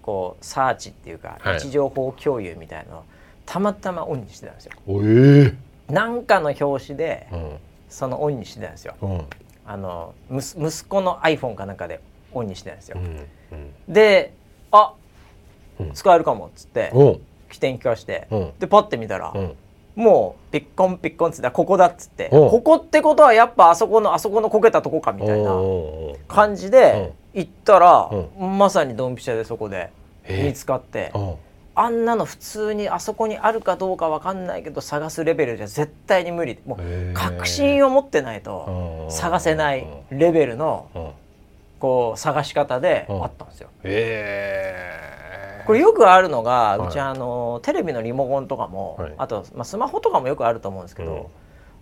[0.00, 1.54] こうサーチっていうか、はい。
[1.56, 3.04] 位置情報共有みたいなのを
[3.44, 4.72] たまたまオンにしてたんですよ。
[4.86, 5.54] おえ
[5.88, 7.56] えなんかの表紙でうん。
[7.90, 8.94] そのオンにしてたんですよ。
[9.02, 9.26] うん。
[9.66, 12.00] あの息子の iPhone かなんかで
[12.32, 12.98] オンにしてたんですよ。
[13.52, 13.92] うん。
[13.92, 14.32] で
[14.70, 14.94] あ
[15.78, 15.92] うん。
[15.92, 18.52] 使えるかもっつってうん起点聞かして、うん。
[18.58, 19.54] でパッて見たら、うん。
[19.94, 22.50] もうピッコンピッコンっつってここだっつってうん。
[22.50, 25.54] ここってことはやっぱあそこのあそこのこけたとこかみたいな
[26.28, 29.90] 感じで行ったら、うまさにドンピシャでそこで
[30.24, 31.34] え見つかって、うん。
[31.78, 36.58] あんなの普通にあそこにあるかどうかわかんないけど探すレベルじゃ絶対に無理。
[36.66, 39.12] もう確信を持ってないとうん。
[39.12, 41.10] 探せないレベルのうん。
[41.78, 43.24] こう探し方でうん。
[43.24, 43.68] あったんですよ。
[43.84, 45.15] ええ
[45.66, 46.88] これよくあるのが、はい。
[46.88, 49.14] うちあのテレビのリモコンとかも、はい。
[49.18, 51.24] あと、まあ、スマホとかもよくあると思うんですけど、うん。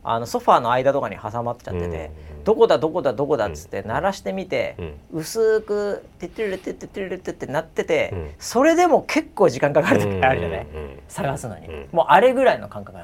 [0.06, 2.44] あのソファーの間とかに挟まっちゃってて、うん。
[2.44, 4.74] どこだどこだどこだっつって鳴らしてみて、
[5.12, 5.20] うん。
[5.20, 10.66] 薄く「てってれてってってれて」ってなってて、うんそれでも結構時間かかる時あるじゃない、
[11.08, 12.98] 探すのに、うんもうあれぐらいの感覚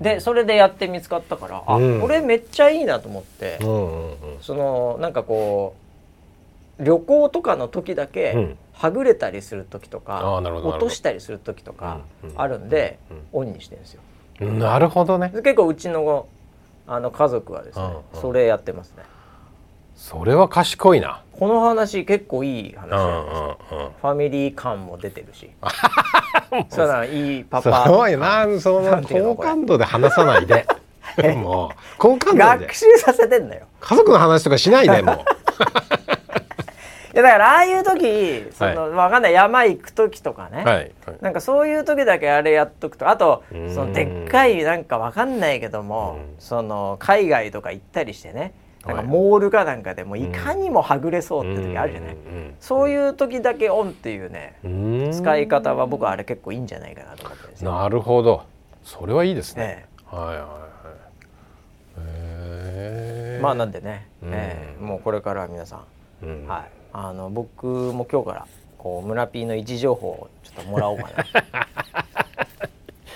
[0.00, 3.58] でそれでやって見つかったから、あうんこれめっちゃいいなと思って、
[4.40, 5.76] そのなんかこ
[6.80, 12.00] う旅行とかの時だけ、うんはぐれたりする時とか落としたりする時とか
[12.36, 12.98] あるんで、
[13.32, 14.02] うオンにしてるんですよ。
[14.40, 16.26] なるほどねで結構うちの
[16.86, 19.04] あの家族はですね、うんうんそれやってますね。
[19.94, 23.58] それは賢いなこの話結構いい話うんなんですよ。
[23.70, 25.50] うんうんファミリー感も出てるし。
[26.68, 27.84] そうだいいパパ。
[27.84, 30.66] すごいなその好感度で話さないで
[31.34, 33.66] もう好感度で学習させてんだよ。
[33.80, 35.16] 家族の話とかしないでもう
[37.14, 40.92] いやだからああいう時その、わかんない山行く時とかね、はいはい。
[41.20, 43.72] なんかそういう時だけあれやっとくとあとうん。
[43.72, 46.34] そのでっかいなんかわかんないけどもうん。
[46.40, 48.52] その海外とか行ったりしてね。
[48.84, 52.16] なんかはいモールかなんかでもいかにもはぐれそうって時あるじゃない、
[52.60, 55.12] そういう時だけオンっていうねうん。
[55.12, 57.72] 使い方は僕はあれ結構いいんじゃないかなと思ってるんですよ。
[57.72, 58.42] なるほど。
[58.82, 59.62] それはいいですね。
[59.66, 60.46] ねはいはいは
[63.38, 63.40] い。
[63.40, 64.30] まあなんでね、うん。
[64.34, 64.82] ええ。
[64.82, 66.46] もうこれからは皆さん、うん。
[66.46, 66.64] はい、
[66.96, 68.46] あの僕も今日から
[68.78, 71.14] こう村 P の位置情報をちょっともらおうかな。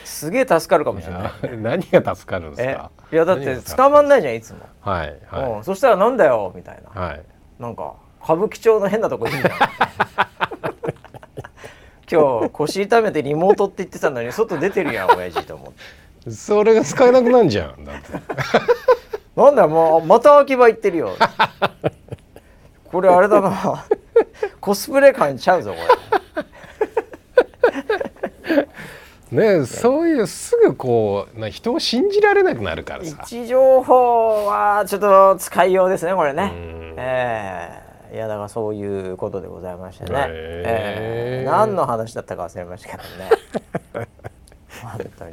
[0.05, 1.33] すげえ助かるかもしれない。
[1.63, 7.23] 何が助かるんですえかいやだって捕まんないじゃんいつも、はいうんはそしたらなんだよみたいな、いはい。
[7.61, 9.55] なんか歌舞伎町の変なとこいいんだよ。
[12.11, 15.73] 今日腰痛めてリモートって言ってたのに外出てるやん親父と思っ
[16.25, 16.31] て。
[16.33, 18.09] それが使えなくなんじゃんだって。
[19.41, 21.15] なんだよもうまた秋葉行ってるよ
[22.91, 23.85] これあれだな。
[24.61, 26.09] コスプレ感ちゃうぞこれ。
[29.31, 36.53] ねそういうすぐこうな人を信じられなくなるから位さ置情報はちょっと使いようですねこれね。
[36.55, 36.95] うん。
[36.97, 37.89] ええ。
[38.15, 40.27] いやだからそういうことでございましてね、へえ。
[40.31, 41.45] ええ。
[41.47, 43.31] 何の話だったか忘れましたけどね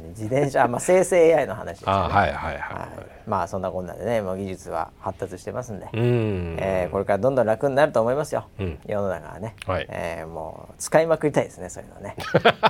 [0.06, 1.92] 本当に自転車まあ生成 AI の話ですよね。
[1.98, 2.88] あはいはいはい、はい。
[3.26, 8.78] まあそんなこんなでねもう技術は発達してますんで、うん、えーこれからどんどん楽になると思いますよ、うん。
[8.86, 9.86] 世の中はね、はい。
[9.90, 12.16] えーもう使いまくりたいですねそういうのね。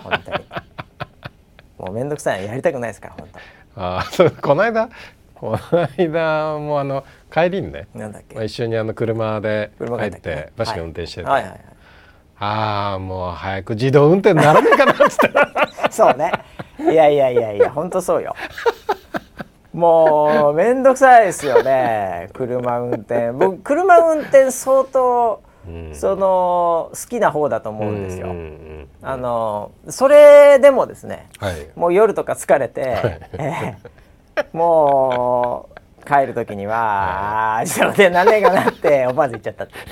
[0.03, 0.45] 本当に。
[1.79, 3.29] もう面倒くさいのやりたくないですから本
[3.99, 4.89] あそうこの間
[5.35, 8.35] この間もあの帰りにね、当なんだっけ？
[8.35, 11.61] まあ、一緒にあの車で車帰ってバシが運転してて、はいはいはい。
[12.39, 15.45] ああもう早く自動運転ならねえかなっつっては
[15.89, 16.33] いそうね
[16.81, 18.35] いやいやいやいや本当そうよ。
[19.73, 23.33] もう面倒くさいですよね車運転。
[23.33, 25.95] 僕車運転相当、うん。
[25.95, 28.29] その好きな方だと思うんですよ、
[29.03, 31.69] あのそれでもですねはい。
[31.75, 32.81] もう夜とか疲れて、
[33.33, 33.77] え
[34.37, 39.83] えもう帰る時には、ああ自動でなんねえかなって思わず言っちゃったってね。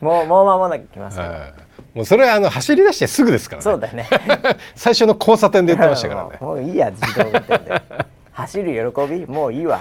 [0.00, 1.52] もうもう間もなく来ますから、はい
[1.98, 3.64] もうそれはあの走り出してすぐですからね。
[3.64, 4.06] そうだよね。
[4.76, 6.38] 最初の交差点で言ってましたからね。
[6.40, 7.82] もういいや自動運転で。
[8.30, 9.80] 走る喜びもういいわ。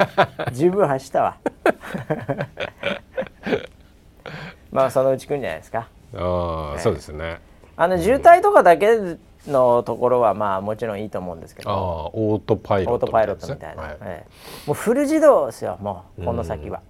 [0.52, 1.38] 十分走ったわ。
[4.72, 5.90] まあそのうち来るんじゃないですか。
[6.16, 7.38] ああそうですね。
[7.76, 8.98] あの渋滞とかだけ
[9.48, 13.98] のところはまあもちろんいいと思うんですけああどオートパイロットオートパイロットみたいな、はい。
[14.02, 14.30] ええ。
[14.66, 16.82] もうフル自動ですよもうこの先は、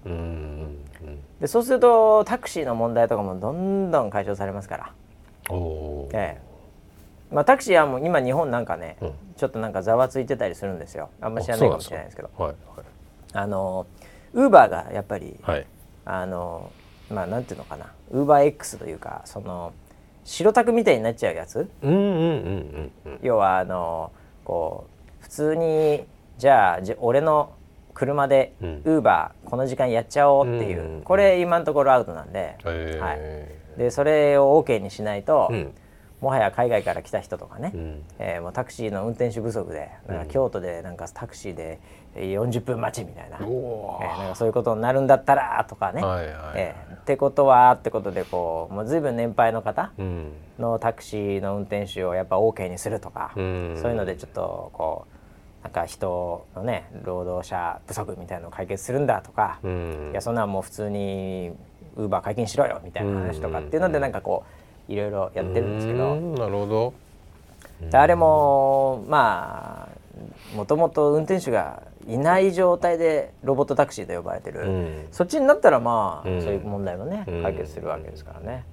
[1.42, 4.92] でそうするとタクシーの問題とかもどんどん解消されますから、
[6.14, 6.42] ええ。
[7.34, 9.14] まあ、タクシーはもう今日本なんかね、うん。
[9.36, 11.10] ちょっとなんかざわついてたりするんですよ。
[11.22, 12.30] あんま知らないかもしれないですけど。
[12.38, 12.56] はい
[13.34, 13.86] あの
[14.34, 15.56] ウーバーがやっぱりはい。
[15.56, 15.66] はい
[16.06, 16.72] あの
[17.10, 17.88] まあなんていうのかな。
[18.12, 19.74] ウーバー X というかその
[20.24, 21.70] 白タクみたいになっちゃうやつ。
[21.82, 24.12] うんうんうん要はあの
[24.46, 24.86] こ
[25.20, 26.06] う普通に
[26.38, 27.52] じゃあじ俺の
[27.94, 28.82] 車でウうん。
[28.84, 35.74] ーバーこの時間やっちゃおうっていう、うんこれ今のところアウトなんで、へはい、えでそれを OK にしないと、うん。
[36.20, 38.04] もはや海外から来た人とかね、うん。
[38.18, 41.80] えーもうタクシーの運転手不足でなんか京都でなんかタクシーで
[42.16, 44.18] えー40分待ちみたいな、えおー。
[44.18, 50.32] なんかそういうことになるんだったらとかね、はいはいえーってことはってことでこうもう随分年配の方うん。
[50.58, 53.78] のタクシーの運転手をやっぱ OK にするとか、うん。
[53.80, 55.06] そういうのでちょっとこ
[55.62, 60.10] うなんか人のね労働者不足みたいなのを解決するんだとか、うん。
[60.14, 61.54] いやそんなんもう普通に
[61.98, 64.46] ウーバー解禁しろよみたいな話とかっていうのでなんかこ
[64.88, 66.94] ういろいろやってるんですけど、うんなるほど。
[67.92, 75.08] であれもまあもともと運転手がいない状態でロボットタクシーと呼ばれてる、うん。
[75.12, 76.42] そっちになったらまあ、うん。
[76.42, 77.44] そういう問題もねうん。
[77.44, 78.64] 解決するわけですからね、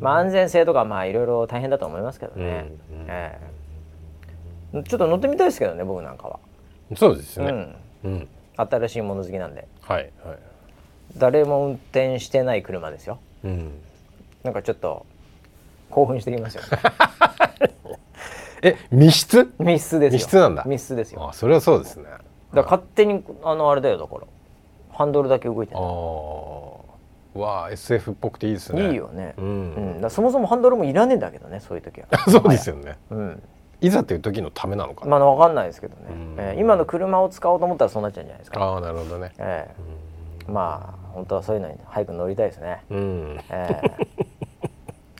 [0.00, 3.06] まあ安全性とかまあいろいろ大変だと思いますけどね、うん。
[3.08, 3.38] え
[4.74, 4.82] え。
[4.84, 6.40] ちょっと乗ってみたいですけどね僕なんかは、
[6.96, 7.46] そうですね。
[8.04, 8.28] うん、うん。
[8.56, 9.66] 新しいもの好きなんで。
[9.80, 10.38] はいはい
[11.16, 13.18] 誰も運転してない車ですよ。
[13.44, 13.72] うん。
[14.42, 15.06] なんかちょっと
[15.90, 16.62] 興奮してきますよ。
[16.62, 16.68] ね
[18.62, 19.52] え密室？
[19.58, 20.18] 密室ですよ。
[20.18, 20.64] 密室なんだ。
[20.66, 21.28] 密室ですよ。
[21.28, 22.04] あそれはそうですね。
[22.54, 24.22] だ勝手にあのあれだよだから。
[24.90, 25.88] ハンドルだけ動いてあるあ
[27.34, 28.90] わあ SF っぽくていいですね。
[28.90, 29.70] いいよね、ううん。
[29.72, 32.06] んだからそもそもハンドルもいらねえんだけどねそういう時は。
[32.28, 32.98] そうですよね。
[33.10, 33.42] うん。
[33.80, 35.18] いざという時のためなのかな。
[35.18, 36.36] まあわかんないですけどね、うん。
[36.38, 39.32] えー今の車を使おうと思ったらそうなっちゃうんじゃないですか、ああなるほどね。
[39.38, 39.68] え
[40.48, 43.38] えまあ本当はそういうのに早く乗りたいですね、うん。
[43.50, 44.06] ええ。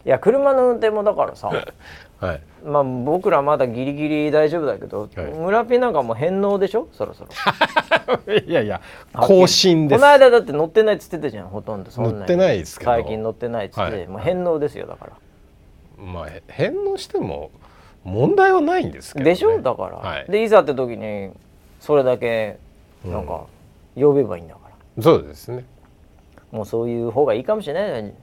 [0.05, 1.49] いや車の運転もだからさ
[2.19, 2.41] はい。
[2.65, 5.27] まあ僕らまだギリギリ大丈夫だけど、はい。
[5.33, 6.89] 村ピーなんかもう返納でしょ？
[6.93, 7.31] そろそろ。
[8.47, 8.81] いやいや
[9.13, 10.01] 更新です。
[10.01, 11.91] この間だって乗ってないっつってたじゃんほとんど。
[11.91, 12.19] そんなに。
[12.19, 12.91] 乗ってないですけど。
[12.91, 14.07] 最近乗ってないっつって、はい。
[14.09, 16.05] もう返納ですよだから。
[16.05, 17.51] まあへ返納しても
[18.05, 19.61] 問題はないんですけど、ね、でしょ？
[19.61, 20.27] だから、はい。
[20.29, 21.31] でいざって時に
[21.81, 22.59] それだけ
[23.05, 23.45] なんか
[23.97, 24.61] 呼べばいいんだか
[24.97, 25.65] ら、そうですね
[26.53, 28.15] もうそういう方がいいかもしれないね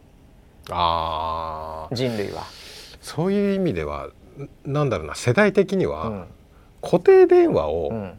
[0.70, 2.44] ああ人類は、
[3.02, 4.10] そういう意味では
[4.68, 6.26] んなんだろうな世代的には、うん。
[6.82, 8.14] 固定電話うをん、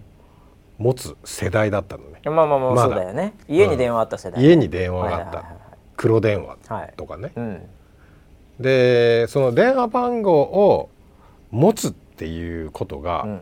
[0.78, 2.82] 持つ世代だったのね、まあまあまあまだ。
[2.82, 3.34] そうだよね。
[3.48, 5.26] 家に電話あった世代、家に電話があった。
[5.26, 5.61] はいはいはい
[5.96, 7.62] 黒電話はいとかね、うん。
[8.58, 10.88] でその電話番号を
[11.50, 13.40] 持つっていうことが、うん。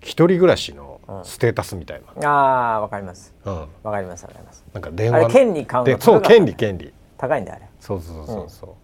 [0.00, 3.34] 一人暮らしのステータスみたいな、ああわかります。
[3.44, 3.68] うん。
[3.82, 4.64] わかりますわかります。
[4.72, 5.18] なんか電話。
[5.18, 6.92] あれ権利買うのでそう権利権利。
[7.18, 7.68] 高いんだよあれ。
[7.80, 8.76] そうそうそうそ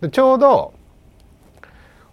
[0.00, 0.72] う、でちょうど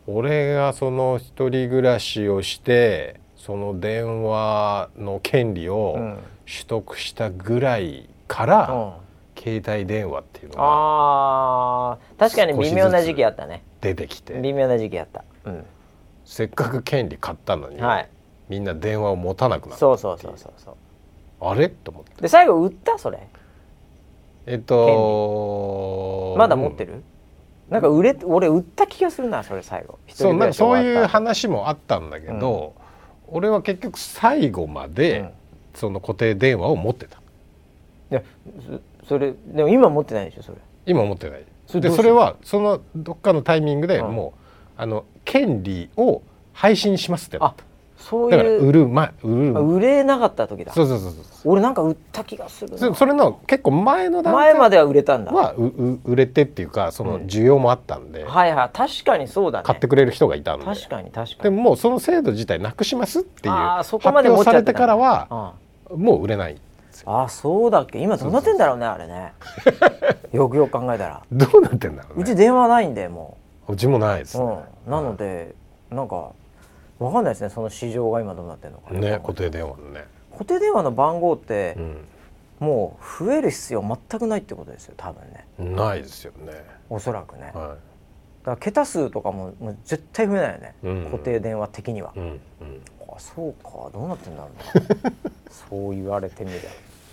[0.07, 6.17] 俺がその一人暮らしをしてその電話の権利をうん。
[6.45, 8.93] 取得したぐらいから、うん。
[9.41, 12.19] 携帯電話っていうのがあー。
[12.19, 13.63] 確かに微妙な時期あったね。
[13.79, 14.33] 出てきて。
[14.41, 15.23] 微妙な時期あった。
[15.45, 15.65] うん。
[16.25, 18.09] せっかく権利買ったのに、はい
[18.51, 20.75] みんな電話を持たなくなったそうそうそうそうそう。
[21.39, 21.69] あれ？
[21.69, 22.21] と思って。
[22.21, 22.97] で最後売った？
[22.97, 23.25] それ。
[24.45, 27.01] えっとまだ持ってる、
[27.69, 29.99] なんか売れ俺売った気がするなそれ最後。
[30.09, 32.73] そうなんかそういう話もあったんだけど、
[33.29, 35.29] 俺は結局最後まで、うん。
[35.73, 37.21] その固定電話を持ってた。
[38.11, 38.23] いや
[39.01, 40.57] そそれでも今持ってないでしょそれ。
[40.85, 41.45] 今持ってない。
[41.65, 44.11] それでそれはそのどっかのタイミングでうん。
[44.11, 44.39] もう、
[44.75, 46.21] あの権利を
[46.51, 47.63] 配信しますってなあった
[48.01, 49.57] そうだからいう売る前売る。
[49.57, 50.73] あ売れなかった時だ。
[50.73, 52.77] そうそうそうそう俺なんか売った気がするな。
[52.77, 55.31] そそれの結構前の段階前までは売れたんだ。
[55.31, 57.21] はうう売れてっていうかそのうん。
[57.27, 58.69] 需要もあったんで、はいはい。
[58.73, 59.65] 確かにそうだね。
[59.65, 60.65] 買ってくれる人がいたんで。
[60.65, 65.53] 確かに確かでにももうその制度自体なくしますっていうあそこまで持っ表されてからはあ
[65.95, 66.57] もう売れない
[67.05, 67.99] あそうだっけ。
[67.99, 69.33] 今どうなってんだろうねあれね。
[70.33, 71.21] よくよく考えたら。
[71.31, 72.23] どうなってんだろうね。
[72.23, 73.41] うち電話ないんでもう。
[73.75, 75.55] ちもないですう、ね、うん、なので
[75.89, 76.31] なんか
[77.01, 79.19] わかんないですねその市場が今どうなってるのかね。
[79.19, 81.75] 固定電話のね、固定電話の番号って
[82.59, 85.47] うもう増える必要全くないってことですよ多分ね。
[85.63, 87.47] ん、ないですよね、おそらくね。
[87.47, 87.75] だかは
[88.45, 91.05] ら桁数とかももう絶対増えないよね、うん。
[91.05, 92.39] 固定電話的には、い、うん。
[93.09, 95.11] あそうかどうなってんだろうな
[95.49, 96.65] そう言われてみれば。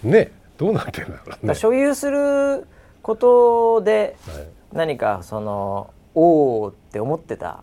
[0.05, 1.37] うん、ねどうなってんだろうね。
[1.49, 2.67] ら所有する
[3.01, 4.47] ことではい。
[4.75, 7.63] 何かそのおおって思ってた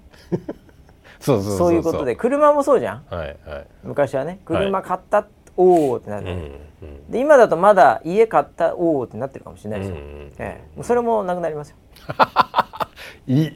[1.26, 1.74] そうそうそうそう。
[1.74, 3.04] いうことで車もそうじゃん。
[3.10, 3.68] はいはい。
[3.84, 5.26] 昔はね車買った、
[5.58, 6.52] おおってなって、うんうん
[7.10, 11.78] で今だとまだ家買ったおおってなってるかもしれないですよ、うんうんええ、もうそれもなくなりますよ。
[13.28, 13.50] い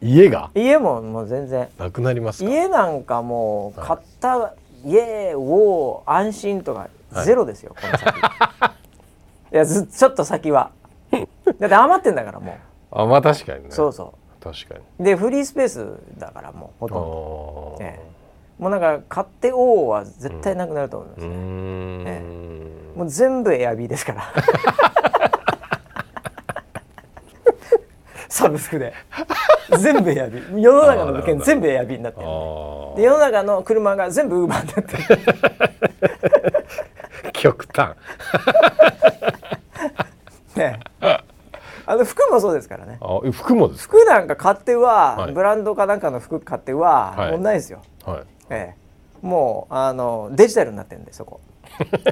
[0.00, 0.50] 家が？
[0.54, 1.68] 家ももう全然。
[1.78, 2.50] なくなりますか？
[2.50, 4.54] 家なんかもうはい買った
[4.84, 6.88] 家を安心とか
[7.24, 8.16] ゼロですよ、この先。
[9.52, 10.70] いやずちょっと先は。
[11.58, 12.56] だって余ってんだからも
[12.90, 13.68] あまあ確かにね。
[13.68, 13.92] うそう。
[13.92, 14.80] そ確かに。
[14.98, 15.86] うでフリースペース
[16.18, 18.02] だからもうほあとんど。
[18.58, 22.22] もうなんか買っておおは絶対なくなると思いますね、ん、え
[22.94, 24.32] もう全部エアビーですから。
[28.28, 28.94] サブスクで。
[29.78, 30.58] 全部エアビー。
[30.58, 32.26] 世の中の物件全部エアビーになってる。
[32.26, 32.96] あー。
[32.96, 35.02] で世の中の車が全部ウーバーになってる。
[37.32, 37.96] 極端。
[40.56, 40.80] ね
[41.92, 42.98] あの服もそうですからね。
[43.00, 43.98] あえ服もですか？
[43.98, 45.32] 服なんか買っては、はい。
[45.32, 47.30] ブランドかなんかの服買っては、はい。
[47.32, 48.22] もうないですよ、はい。
[48.50, 51.40] ええ、もうあのデジタルになってるんでそこ。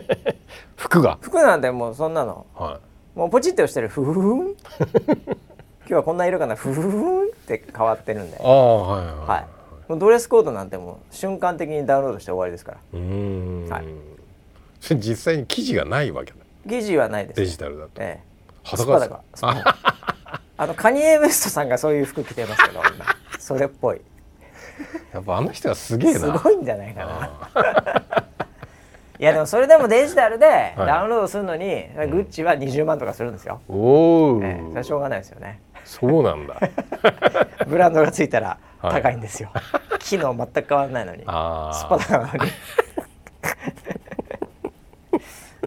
[0.77, 1.19] 服が？
[1.21, 2.47] 服なんてもうそんなの。
[2.55, 2.81] は
[3.15, 4.55] もうポチって押してるふふふん。
[5.89, 6.55] 今日はこんな色かな。
[6.57, 7.23] ふふふん。
[7.25, 8.37] って変わってるんで。
[8.37, 9.47] いああはいはいはい。
[9.91, 12.79] もうドレスコードなんてもう瞬間的にダウンロードして終わりですから。
[12.93, 13.85] うーん、はい。
[14.97, 16.37] 実際に生地がないわけだ。
[16.69, 18.30] 記事はないですデジタルだと、ええ
[18.65, 19.23] 裸ですか？
[19.35, 19.77] スパダが。
[20.59, 23.07] あのカニエ・ウエストさんがそういう服着てますけど今。
[23.39, 24.01] それっぽい。
[25.13, 26.19] やっぱあの人はすげえな。
[26.21, 27.31] すごいんじゃないかな。
[29.19, 30.77] いやでもそれでもデジタルではい。
[30.87, 31.67] ダウンロードするのに、
[32.11, 34.63] グッチは20万とかするんですよ、おお、ええ。
[34.69, 35.61] それはしょうがないですよね。
[35.85, 36.59] そうなんだ。
[37.67, 39.03] ブランドがついたらはい。
[39.03, 39.51] 高いんですよ、
[39.99, 41.23] 機能全く変わらないのに。
[41.27, 42.51] あスパダなのに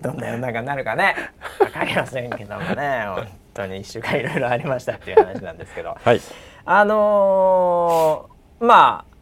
[0.04, 1.16] どんな世の中になるかね。
[1.60, 3.06] 分かりませんけどもね。
[3.16, 5.96] 本当に1週間いろいろありましたっていう話なんですけど。
[6.04, 6.20] はい。
[6.66, 8.34] あのー
[8.66, 9.14] まあ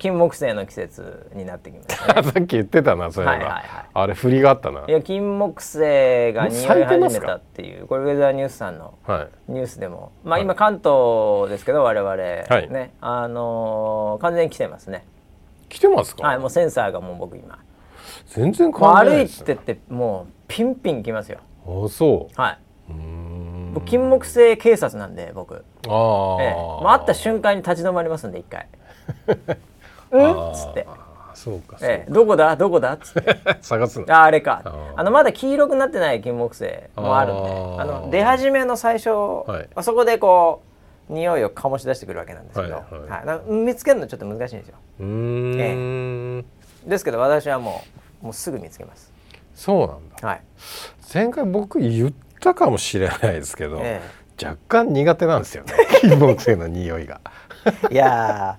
[0.00, 2.22] 金木犀の季節になってきましたね。
[2.28, 3.62] さっき言ってたなそういえば、はいはいはい。
[3.94, 4.82] あれ振りがあったな。
[4.88, 9.52] いや金木犀が匂い始めたっていうこれウェザーニュースさんのはい。
[9.52, 10.10] ニュースでも。
[10.24, 10.42] まあはい。
[10.42, 12.68] 今関東ですけど我々、い。
[12.70, 15.04] ねあのー完全に来てますね。
[15.68, 17.58] 来てますか、はいもうセンサーがもう僕今
[18.26, 21.38] 全然変わらないですねてってもうピンピン来ますよ。
[21.66, 22.58] あそうは
[22.88, 23.70] うーん。
[23.70, 28.68] い僕金木犀警察なんで僕、ああ、ええ、もう会った瞬間に立ち止まりますんで一回。
[30.12, 30.50] うん？
[30.52, 30.86] っつって、
[31.34, 32.54] そうかええ、どこだ？
[32.54, 32.92] どこだ？
[32.92, 33.36] っつって。
[33.62, 34.06] 探すの。
[34.14, 34.62] ああれか。
[34.96, 39.68] あのまだ黄色くなってない金木犀もあるんであの出始めの最初、い。
[39.74, 40.62] あそこでこ
[41.08, 43.26] う匂いを醸し出してくるわけなんですけど、はいはいはい。
[43.26, 44.76] な見つけるのちょっと難しいんですよ。
[45.00, 45.06] うー
[46.38, 46.44] ん、
[46.86, 49.12] ですけど私はもうもうすぐ見つけます。
[49.54, 50.28] そうなんだ。
[50.28, 50.40] はい、
[51.12, 54.00] 前回僕言ったかもしれないですけど、え
[54.42, 55.74] 若干苦手なんですよね。
[56.00, 57.20] 金木犀の匂いが。
[57.90, 58.56] え、いや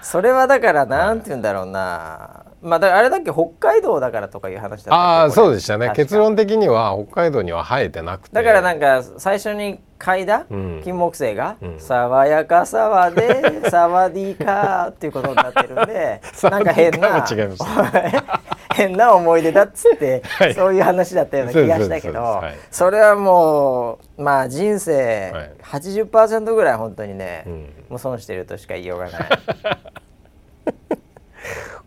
[0.00, 2.44] ーそれはだからなんて言うんだろうな。
[2.62, 5.92] まあだからあれだっけ北海道だからとかいう話だったああそうでしたね。
[5.94, 8.34] 結論的には北海道には生えてなくて。
[8.34, 10.80] だからなんか最初に嗅いだうん。
[10.84, 20.54] 金木犀がうん「爽やかさは でサワディーカー」っていうことになってるんでなんか変なサワディーカーは違い変な思い出だっつって、 はい。
[20.54, 22.54] そういう話だったような気がしたけどはい。
[22.70, 25.50] それはもうまあ人生はい。
[25.62, 27.72] 80%ぐらい本当にね、うん。
[27.90, 29.22] もう損してるとしか言いようがない。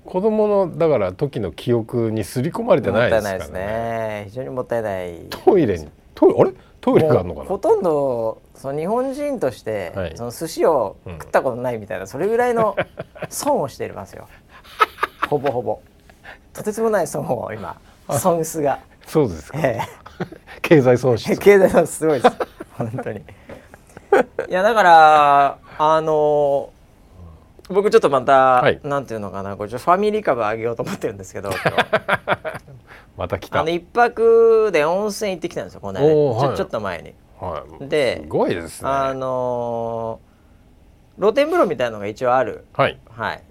[0.03, 3.39] 子供のだから時の記憶に刷り込まれてないですからね。
[3.39, 4.25] ですね。
[4.27, 5.15] 非常にもったいない。
[5.29, 6.53] トイレにトイレあれ？
[6.81, 7.45] トイレがあるのかな？
[7.45, 10.17] ほとんどその日本人として、はい。
[10.17, 12.75] その寿司を食ったことないみたいな、それぐらいの
[13.29, 14.27] 損をしていますよ。
[15.29, 15.79] ほぼほぼ
[16.53, 17.79] とてつもない損を今
[18.19, 19.79] 損失が、そうですか、え
[20.61, 21.37] 経済損え失。
[21.39, 22.35] 経済損失すごいです。
[22.77, 23.19] 本当に。
[23.19, 26.71] いやだからあの
[27.69, 28.81] 僕ちょっとまた、はい。
[28.83, 31.51] なんていうのかなこれファミリー株上げようと思ってるんですけど
[33.17, 33.61] また来た。
[33.61, 36.49] あの一泊で温泉行ってきたんですよこの間、おーはい。
[36.49, 37.13] ちょちょっと前に。
[37.39, 37.87] はい。
[37.87, 38.89] ですごいですね。
[38.89, 40.31] あのー
[41.19, 42.97] 露天風呂みたいなのが一応ある、はい。
[43.09, 43.43] はい、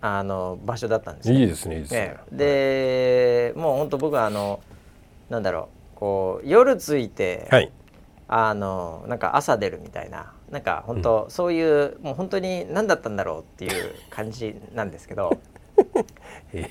[0.00, 2.00] あの場所だったんですよいいですねいいですね。
[2.00, 4.60] ねでもう本当僕はあの
[5.28, 7.72] なんだろうこう夜着いて、はい。
[8.30, 15.38] あのなんか朝出るみたいななんか本当、そういうもう本当に何だったんだろうっていう感じなんですけど、
[16.52, 16.70] え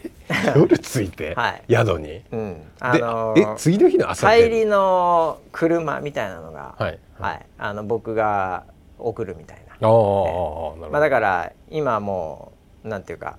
[0.56, 1.64] 夜着いて、 はい。
[1.70, 2.24] 宿に？
[2.32, 7.00] うん、あでのえ次の日の朝帰りの車みたいなのが、はい。
[7.20, 8.64] はい、あの僕が
[8.98, 9.64] 送るみたいな。
[9.64, 12.57] ああああなるほど、まあ、だから今もう
[12.88, 13.38] なんていうか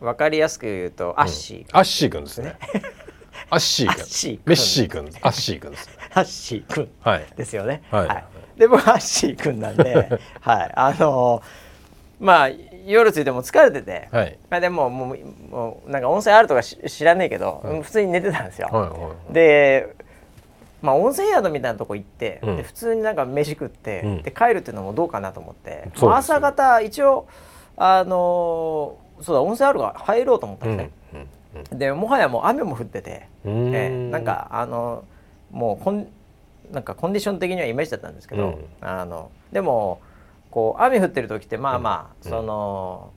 [0.00, 2.56] 分かりやすく言うとアッシー、アッシーくんですね。
[3.50, 5.86] アッシーくんアッシーくんメッシーくんアッシーくんです。
[5.88, 7.26] ねアッシーくんはい。
[7.36, 7.82] ですよね。
[7.90, 8.04] は
[8.56, 8.60] い。
[8.60, 11.42] で僕アッシーくんなんで、はい、あの
[12.20, 12.48] まあ
[12.86, 14.38] 夜ついても疲れてて、はい。
[14.50, 15.16] まあでももう
[15.50, 18.68] もうなんか温泉あるとかし知らねえけど、普通に寝てたんですよ。
[18.68, 19.32] はいはい。
[19.32, 19.94] で
[20.80, 22.56] まあ、温泉宿みたいなとこ行って、うん。
[22.56, 24.22] で普通になんか飯食って、うん。
[24.22, 27.26] で帰るっていうのもどうかなと思って、朝方一応
[27.78, 30.90] あのーそうだ温泉あるから入ろうと思ったんうんで
[31.64, 33.74] すね、でもはやもう雨も降ってて、うん。
[33.74, 35.04] ええなんかあの
[35.50, 36.06] もうコン
[36.70, 38.64] なんかコンディション的にはイメージだったんですけど、うん。
[38.80, 40.00] あのでも
[40.50, 42.30] こう雨降ってる時ってまあまあ、うん。
[42.30, 43.10] その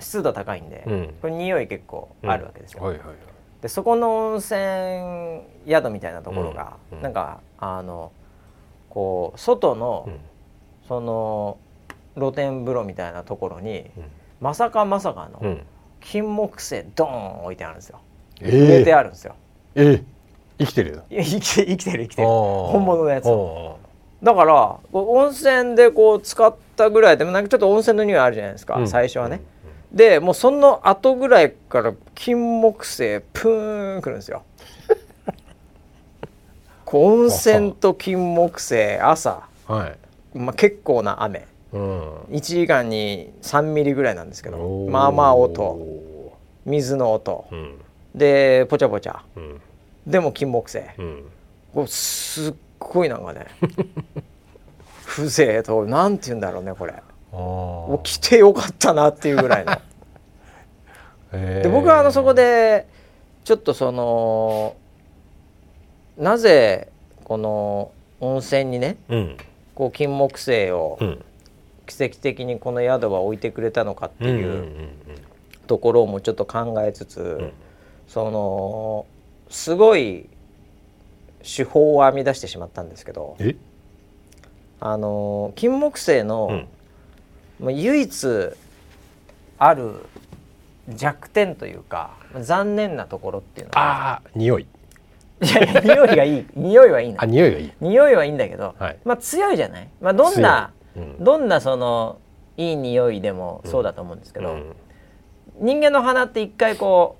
[0.00, 1.14] 湿度高いんで、うん。
[1.22, 2.82] これ匂い結構あるわけですよ。
[2.82, 3.16] はいはいはい。
[3.62, 6.98] でそこの温泉宿みたいなところが、うん。
[6.98, 7.02] うん。
[7.02, 8.12] なんかあの
[8.90, 10.20] こう外の、うん。
[10.86, 11.56] その
[12.18, 14.04] 露天風呂みたいなところに、うん。
[14.40, 15.62] まさかまさかのうん。
[16.00, 18.00] 金木犀ドーン置いてあるんですよ。
[18.40, 19.34] え植えてーあるんですよ。
[19.74, 20.04] えー
[20.58, 22.28] 生きてるいや生きて生きてる生きてる。
[22.28, 23.24] 本本物のやつ。
[24.22, 28.88] だから温泉でこう使ったぐらいでもなんかちょっと温泉の匂いあるじゃないですか、うん。
[28.88, 29.40] 最初はね、
[29.92, 34.42] でもうその後ぐらいから金木犀プーンくるんですよ。
[36.84, 39.86] こう温泉と金木犀朝、は
[40.34, 40.38] い。
[40.38, 42.14] まあ、結構な雨うん。
[42.30, 45.78] 1時間に3ミリぐらいなんですけどまあまあ音
[46.64, 47.46] 水の音。
[47.50, 47.80] うん。
[48.14, 49.60] でポチャポチャうん。
[50.06, 50.82] でも金木犀。
[50.98, 51.24] うん。
[51.74, 53.46] こうすっごいなんかね
[55.04, 55.62] 風情。
[55.62, 56.94] となんて言うんだろうねこれ。
[57.32, 59.72] あもうー来てよかったなっていうぐらいの。
[61.62, 62.86] で僕はあのそこで
[63.44, 64.76] ちょっとその
[66.16, 66.88] なぜ
[67.24, 67.90] この
[68.20, 69.36] 温泉にねうん。
[69.74, 71.24] こう金木犀をうん
[71.88, 74.90] 奇跡的にこの宿は置いてくれたのかっていう
[75.66, 77.52] ところもちょっと考えつつ、ん。
[78.06, 79.06] その
[79.48, 80.28] すごい
[81.42, 83.56] 手法を編み出してしまったんですけどえ？
[84.80, 87.66] あの金木犀の、うん。
[87.66, 88.28] まあ唯一
[89.58, 90.04] ある
[90.88, 94.66] 弱点というか残念なところっていうのはああ匂い。
[95.40, 96.46] いや匂いがいい。
[96.54, 97.22] 匂いはいいの。
[97.22, 97.72] あ匂いがいい。
[97.80, 98.98] 匂いはいいんだけど、はい。
[99.04, 100.72] まあ強いじゃない、まあ、どんな、
[101.20, 102.18] どんなその
[102.56, 104.76] いい匂いでもそうだと思うんですけど、うん。
[105.60, 107.16] 人間の鼻って一回こ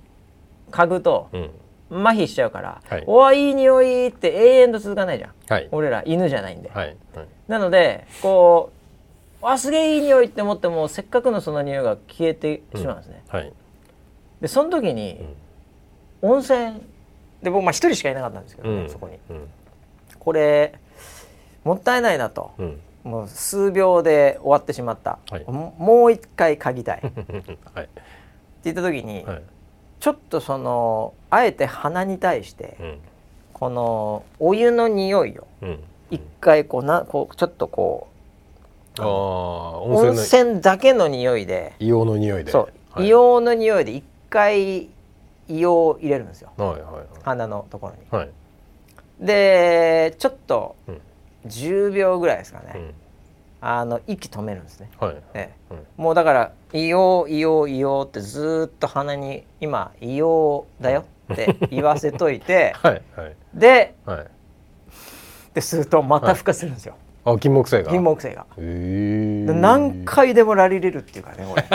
[0.68, 1.51] う嗅ぐとうん。
[1.91, 3.05] 麻痺しちゃうから「はい。
[3.07, 5.33] おわいい匂い」って永遠と続かないじゃん。
[5.49, 5.68] はい。
[5.72, 6.97] 俺ら犬じゃないんで、はい。
[7.14, 8.79] はいなのでこう
[9.47, 13.53] あすげえいい匂いって思ってもせっかくのその匂いが消えてしまうんですね、はい。
[14.41, 15.24] でその時に、
[16.20, 16.83] 温泉
[17.43, 18.91] で僕まあ一人しかいなかったんですけどね、うん。
[18.91, 19.18] そこに。
[19.31, 19.49] うん。
[20.18, 20.74] これ
[21.64, 25.44] もったいないなと、うんもう数秒で終わってしまった、はい。
[25.46, 26.99] ももう一回嗅ぎたい。
[27.07, 27.88] ってはい
[28.64, 29.42] 言った時に、はい。
[30.01, 32.99] ちょっとそのあえて鼻に対して、うん。
[33.53, 35.80] このお湯の匂いをうん。
[36.11, 38.09] 一回こうなこうちょっとこ
[38.99, 42.51] ああう温温泉だけの匂いで硫黄の匂いで。
[42.51, 43.07] そう、はい。
[43.07, 44.88] 硫黄の匂いで一回
[45.49, 46.51] 硫黄を入れるんですよ。
[46.57, 46.80] はいはい
[47.22, 47.99] 鼻のところに。
[48.11, 48.30] はいはい。
[49.20, 51.01] でちょっとうん
[51.49, 52.94] 10秒ぐらいですかね、うん。
[53.61, 54.90] あの息止めるんですね。
[55.01, 55.16] はい。
[55.34, 55.74] ええ。
[55.74, 56.05] うん。
[56.05, 63.36] もうだから「硫黄硫黄硫黄」ってずーっと鼻に「今硫黄だよ」って言わせといて はいはい。
[63.55, 64.26] ではい。
[65.55, 66.94] でするとまた孵化するんですよ、
[67.24, 67.90] あ金木犀が？
[67.90, 68.46] 金木犀が。
[68.59, 71.64] へえで何回でもラリれるっていうかねこれ。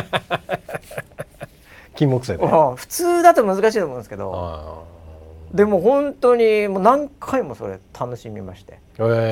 [1.95, 2.76] 金木犀でうん。
[2.76, 4.32] 普通だと難しいと思うんですけど。
[4.34, 4.92] あ
[5.54, 8.80] でも本当にもう何回もそれ楽しみまして。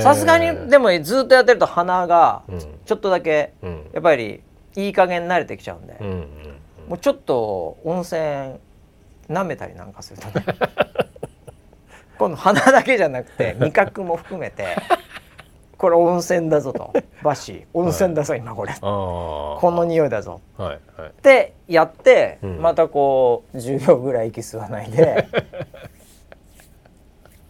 [0.01, 2.59] さすがにでもずっとやってると鼻がうん。
[2.59, 3.89] ちょっとだけうん。
[3.93, 4.41] やっぱり
[4.75, 6.27] いい加減慣れてきちゃうんで、うんうん
[6.89, 8.19] もうちょっと温泉
[9.29, 10.45] 舐めたりなんかするとね。
[12.19, 14.75] 今度鼻だけじゃなくて 味覚も含めて
[15.77, 16.93] これ温泉だぞと。
[17.23, 18.73] バッシー温泉だぞ今これ。
[18.79, 20.41] この匂いだぞ。
[20.57, 21.09] はいはい。
[21.09, 22.61] ってやって、うん。
[22.61, 25.27] またこう10秒ぐらい息吸わないで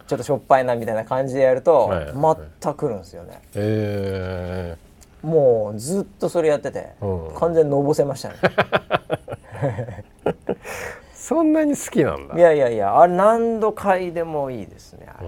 [0.06, 3.40] ちょっとしょっぱいなみたいな感じでやると、はいまた来るんですよね。
[3.54, 4.76] え
[5.22, 7.34] もうずっとそれやってて、うん。
[7.36, 8.34] 完全にのぼせましたね。
[10.24, 10.56] ー、
[11.14, 12.34] そんなに好きなんだ。
[12.36, 15.22] いやいやいやあれ何度嗅いでもいいですねあ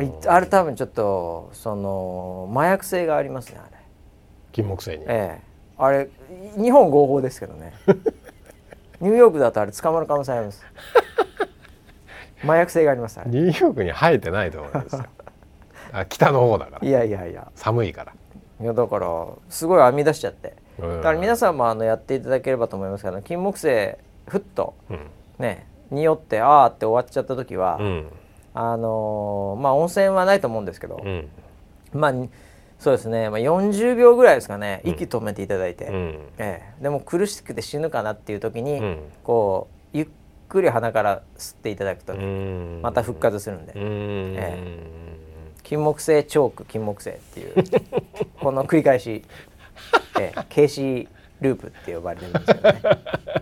[0.00, 3.76] れ,、うんあれ多分ちょっとその麻薬性がありますねあれ。
[4.52, 5.04] 金木犀に。
[5.06, 5.40] ええ。
[5.78, 6.08] あれ
[6.56, 7.72] 日本合法ですけどね。
[9.00, 10.62] ニューヨークだとあれ捕まる可能性あります
[12.46, 15.04] 麻薬性がありますニューヨークに生えてないと思うんですよ。
[15.92, 16.88] あ北の方だから。
[16.88, 17.48] いやいやいや。
[17.54, 18.12] 寒いから。
[18.60, 20.54] いやだからすごい編み出しちゃって。
[20.80, 25.10] だだから皆さんもあのやっていただければと思いますけど金木犀ふっとうん。
[25.38, 28.06] ね匂ってあーって終わっちゃった時は、うん。
[28.54, 31.28] あのーまあ温泉はないと思うんですけど、うん。
[31.92, 32.30] まあに
[32.78, 34.82] そうですね、まあ、40秒ぐらいですかね。
[34.84, 35.94] 息止めていただいて、うん。
[36.38, 38.98] ええ、でも苦しくて死ぬかなっていう時に、うん。
[39.24, 40.08] こうゆっ
[40.48, 42.80] くり鼻から吸っていただくと、うん。
[42.82, 43.82] また復活するんで、うん。
[44.36, 44.86] え
[45.62, 47.54] 金木犀チョーク金木犀っていう
[48.40, 49.24] この繰り返し、
[50.20, 51.08] ええ、ケーシー
[51.40, 52.80] ループって呼ばれてるんですけどね、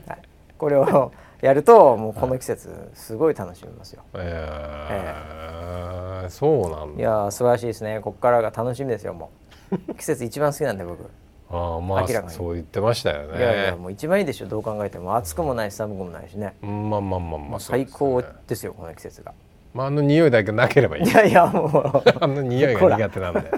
[0.06, 0.18] はい、
[0.56, 4.02] これをやるともうこの季節すごい楽しめますよ。
[4.14, 7.00] えーそうなんだ。
[7.00, 8.00] いやー素晴らしいですね。
[8.00, 9.30] ここからが楽しみですよも
[9.70, 9.94] う。
[9.94, 11.10] 季節一番好きなんで僕、
[11.50, 13.38] ああまあそう言ってましたよね。
[13.38, 14.46] いやいやもう一番いいでしょ。
[14.46, 15.14] どう考えても。
[15.16, 16.54] 暑くもないし寒くもないしね。
[16.62, 19.32] うんまあまあまあまあ最高ですよこの季節が。
[19.72, 21.04] まああの匂いだけなければいい。
[21.04, 22.02] いやいやもう。
[22.20, 23.50] あの匂いが苦手なんで。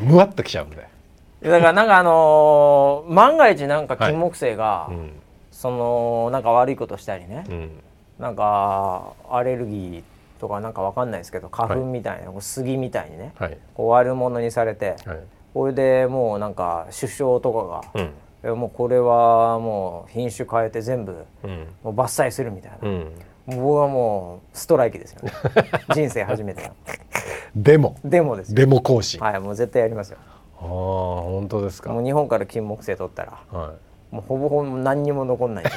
[0.00, 0.76] むわっときちゃうんで。
[1.42, 5.12] だからなんかあのー万が一なんか金木犀が、うん
[5.52, 7.70] そのなんか悪いことしたりね、うん。
[8.20, 10.02] なんかアレルギー
[10.40, 13.32] とかなんかわかんないですけど花粉みたいな、こう杉みたいにね。
[13.36, 13.58] はい。
[13.74, 15.18] こう悪者にされて、はい
[15.58, 18.12] これでもうなんか首相とかが、うん。
[18.44, 21.66] えもうこれはもう品種変えて全部うん。
[21.82, 23.12] もう伐採するみたいな、うん。
[23.46, 25.32] もう僕はもうストライキですよね。
[25.92, 26.76] 人生初めての。
[27.56, 27.96] でも。
[28.04, 28.54] デモですよ。
[28.54, 30.18] デモ行進あはいもう絶対やりますよ。
[30.60, 31.92] あ本当ですか。
[31.92, 33.72] もう日本から金木犀取ったらは
[34.12, 35.64] もうほぼほぼ何にも残んない。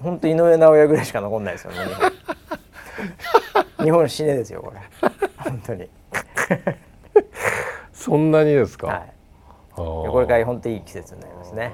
[0.00, 2.12] 本当井上尚弥ぐらいしか残んないですよね日本。
[3.86, 4.78] 日本死ねですよこれ。
[5.38, 5.82] 本当に。
[5.82, 5.88] い
[7.92, 9.12] そんなにですか、はい。
[9.76, 11.72] これから本当いい季節になりますね。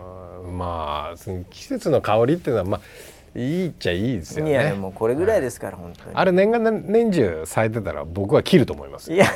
[0.51, 6.11] まあその季節の香りっていうのはまあいいっちゃいいですよいやもこれぐらいですから本当に。
[6.14, 9.26] あれ年がら年中咲いてたら僕は切ると思いますいや。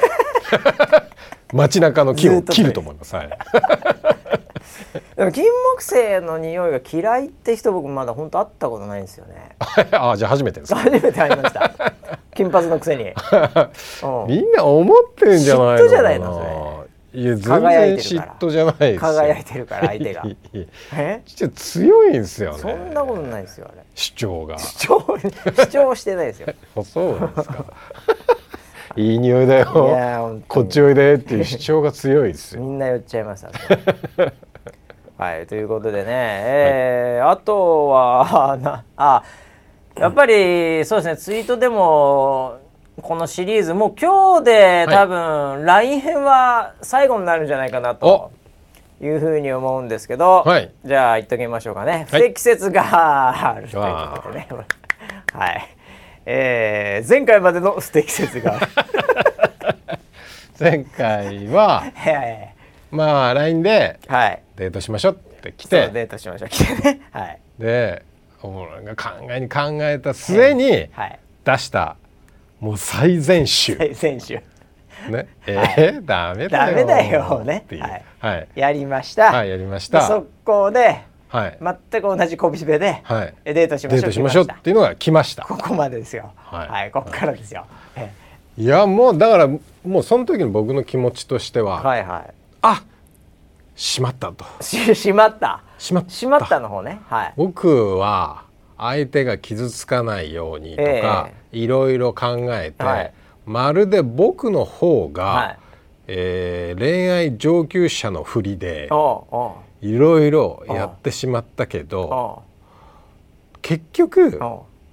[1.52, 3.14] 街中の木を切ると思います。
[3.16, 3.30] はい
[5.16, 5.44] でも金
[5.76, 9.56] 木犀の匂いが嫌いって人僕まだ本当会ったことないんですよね。
[9.92, 11.72] あじゃあ初めてですか初めて会いました。
[12.34, 13.14] 金髪のくせに、うん。
[14.26, 17.60] みんな思ってるんじゃないの嫉妬じゃないのいや全然
[17.96, 19.00] 嫉妬じゃないですよ。
[19.00, 20.24] 輝いてるから相手が。
[20.94, 21.22] え？
[21.54, 22.58] 強いんですよね。
[22.58, 23.82] そんなことないですよあれ。
[23.94, 24.58] 主張が。
[24.58, 26.54] 主張主張してないですよ。
[26.76, 27.64] あそうなんですか。
[28.96, 32.62] いい匂いだいよこっちおいでっていう主張が強いですよ。
[32.62, 34.32] みんな寄っちゃいましたね
[35.20, 39.22] はいということでね、えーあとは なあ
[39.94, 42.56] やっぱりそうですねツイートでも
[43.02, 48.30] このシリーズもう今日で多分 LINE 編は最後になるんじゃないかなと
[49.02, 50.70] いうふうに思うんですけど、はい。
[50.86, 52.06] じゃあ言っときましょうかね。
[52.08, 52.22] 不はい。
[52.28, 53.82] 適切があるという
[54.22, 54.48] ことでね。
[55.34, 55.68] はい、
[56.24, 58.58] えー前回までの 不適切が。
[60.58, 62.54] 前回ははい。
[62.90, 65.88] まあ LINE ではいデートしましょうって来て。
[65.88, 66.48] デートしましょう。
[66.50, 67.00] 来てね。
[67.12, 67.40] はい。
[67.58, 68.02] で
[68.42, 71.18] 俺が考えに考えた末にはい。
[71.44, 71.96] 出した
[72.60, 73.74] もう最善手。
[73.76, 74.34] はい選手。
[75.08, 75.28] ね。
[75.46, 76.76] えーダメだよ。
[76.76, 77.64] ダメだよね。
[77.70, 78.04] はい。
[78.18, 78.48] はい。
[78.54, 80.00] やりました、はいやりました。
[80.00, 81.58] で速攻ではい。
[81.90, 83.34] 全く同じコピペで、はい。
[83.46, 85.44] えデートしましょうデートしましょう来っていうのが来ました。
[85.44, 86.32] ここまでですよ。
[86.36, 86.68] はい。
[86.68, 87.64] はい、ここからですよ、
[87.96, 88.10] え
[88.58, 88.66] い。
[88.66, 92.24] やもうだからもうその時の僕の気持ちとしては、はいは
[92.60, 92.82] あ
[93.80, 94.44] しまったと。
[94.60, 95.62] いし しまった。
[95.78, 96.10] しまった。
[96.10, 97.00] しまったの方ね。
[97.08, 97.32] はい。
[97.36, 98.42] 僕は
[98.76, 103.12] 相手が傷つかないようにとか、いろいろ考えて、はい。
[103.46, 105.58] まるで僕の方が、はい。
[106.08, 108.88] えー恋愛上級者のふりで
[109.80, 112.42] いろいろやってしまったけど
[113.62, 114.40] 結局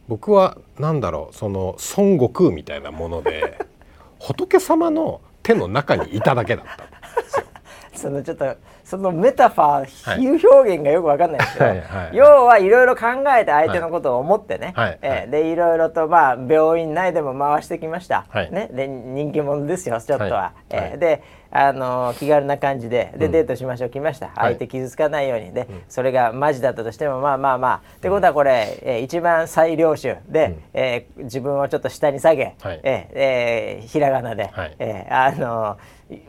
[0.08, 3.58] 僕は何だろうその孫悟空みたいなもので
[4.20, 7.46] 仏様の手の中にいただけだったんですよ。
[7.96, 8.56] そのちょっと
[8.88, 13.06] そのメタファー、比喩表現がよくわかんないですけど、はいはい、要はいろいろ考
[13.38, 20.54] えて相手のことを思ってね、はい、えー、でいろいろとまあ病院内でも回してきました、ね、で人気者ですよちょっとは。
[20.70, 21.22] えー、で
[21.52, 25.54] あの気軽な感じでで、デートしましょう来ました、相手傷つかないように。
[25.54, 27.82] で、それがマジだったとしてもまあまあまあ。
[27.98, 35.78] ってことはこれ、えー、一番最良手で、うん、えー、自分をちょっと下に下げ、はい、えひらがなで、はい、えー、あの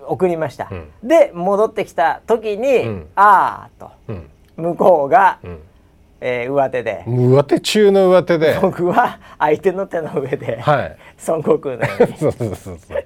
[0.07, 3.91] 送りました、うん、で戻ってきた時に「うん、ああ」と、
[4.57, 5.59] 向こうが、うん。
[6.21, 7.05] えー、上手で。
[7.07, 8.59] 上手中の上手で。
[8.61, 10.97] 僕は相手の手の上で、はい、
[11.29, 12.16] 孫悟空のように。
[12.19, 12.99] そうそうそうそう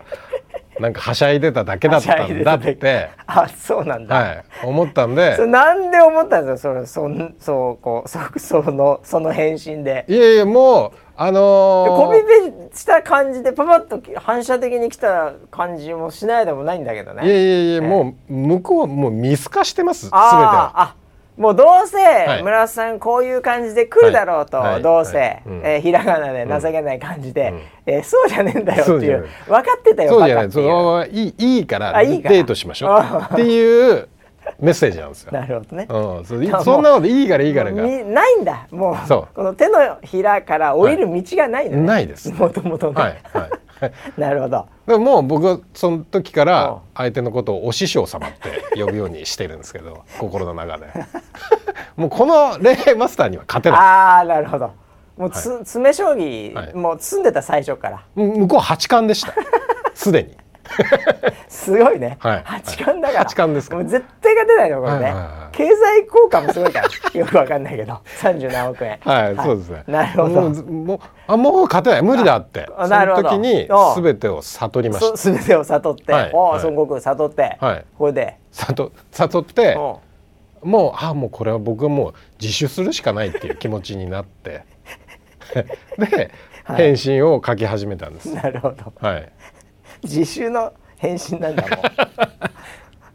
[0.80, 3.10] なんかはしゃいでただけだったんだって。
[3.26, 5.36] あそうなんだ、はい、思ったんで。
[5.36, 10.04] そなんで思ったんですかそれそんそうこうそそのその返信で。
[10.08, 17.26] いやいやもうあのー、コピペした感じでパパッと反射的に来た感じもしないでもないんだけどね。
[17.26, 20.72] いやいやいや、えー、もう向こうはもう見透かしてます全ては。
[20.74, 20.94] あ
[21.36, 27.50] もうどうせ村瀬さんこういう感じで来るだろうと、はい、どうせ、はい、えー、ひらがなで情けない感じで、
[27.86, 30.52] うん、えー、そうじゃねえんだよっていう分かってたよそうじゃない。
[30.52, 33.34] そのいいいいからデートしましょう。
[33.34, 34.08] っていう
[34.60, 35.32] メッセージなんですよ。
[35.32, 35.86] なるほどね。
[35.88, 37.82] うん、そそんなこといいからいいからが。
[37.82, 38.66] ないんだ。
[38.70, 39.08] もう。
[39.34, 42.32] この手のひらから降りる道がないの、ね、ないです。
[42.32, 42.94] もともとね。
[42.94, 43.22] はい。
[43.32, 43.92] はい。
[44.20, 44.66] なるほど。
[44.86, 50.86] でもう僕はその時から相手のことをお師匠様って呼ぶようにしてるんですけど 心の中で。
[51.96, 53.78] もうこの恋愛マスターには勝てない。
[53.78, 54.72] ああなるほど。
[55.16, 58.02] もうつ、はい、詰将棋、はい、もう詰んでた最初から。
[58.14, 59.34] 向こう八冠でした。
[59.94, 60.36] すでに
[61.48, 63.20] すごいね、はい、八冠だから。
[63.20, 63.76] 八冠ですか。
[63.76, 67.20] もう絶対勝てないのこれね、はいはいはい、経済効果もすごいから。
[67.20, 68.00] よくわかんないけど。
[68.04, 68.98] 三十何億円。
[69.00, 69.84] はい、はい、そうですね。
[69.86, 70.64] なるほど。
[70.64, 72.02] もうあもう勝てない。
[72.02, 72.66] 無理だって。
[72.66, 75.16] その時に全てを悟りました。
[75.16, 78.38] 全てを悟って、はい、お孫悟空悟って、はい、これで。
[78.52, 79.76] 悟悟って
[80.62, 84.64] もうあもうこれは僕はもう自首するしかないっていう気持ちになって。
[85.98, 86.30] で、
[86.64, 88.34] 返信を書き始めたんです。
[88.34, 88.92] なるほど。
[89.00, 89.32] はい
[90.02, 91.64] 自首の返信なんだ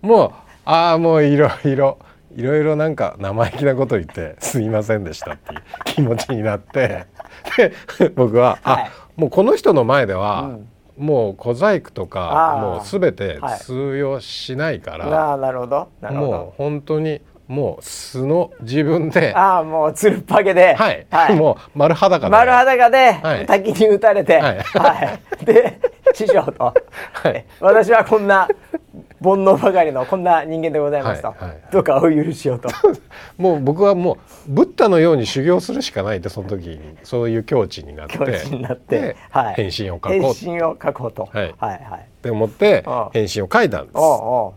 [0.02, 0.32] もう もう
[0.66, 1.98] ああもういろいろ
[2.36, 7.06] いろいろなんか生意気なこと言ってすいませんでしたっていう気持ちになって。
[7.58, 10.70] で僕は、はい、あもうこの人の前では、うん。
[10.98, 15.90] もう小細工とかもうすべて通用しないから、はい、あなるほど。
[16.02, 22.32] もう本当にもう素の自分でああもうつるっぱげで、はい、はい、もう丸裸で。
[22.32, 25.80] 丸裸で、はい、滝に打たれて、はい、はい、で
[26.14, 28.48] 師匠と、はい、私はこんな
[29.22, 32.70] 煩悩ばかりのこんな人間でございますと、はいはい、どうかお許しをと。
[33.38, 38.18] もう僕はもうブッダのように修行するしかないってその時にそういう境地になって。
[38.18, 42.00] 境地になって、はい、返信を書こう返信を書こうと、はい、はいはい。
[42.00, 42.84] って思って
[43.14, 43.96] 返信を書いたんです。
[43.96, 44.54] も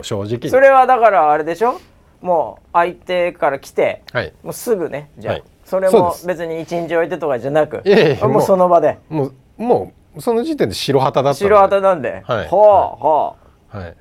[0.00, 1.80] う正直それはだからあれでしょ？
[2.20, 8.98] もう相手から来て、はい、もうすぐねじゃあ、はい、それも別に一日置いてとかじゃなくいやいやもうその場で。
[9.08, 13.36] もうもうその時点で白旗だった白旗なんで、はい、はあは
[13.72, 13.96] あはい。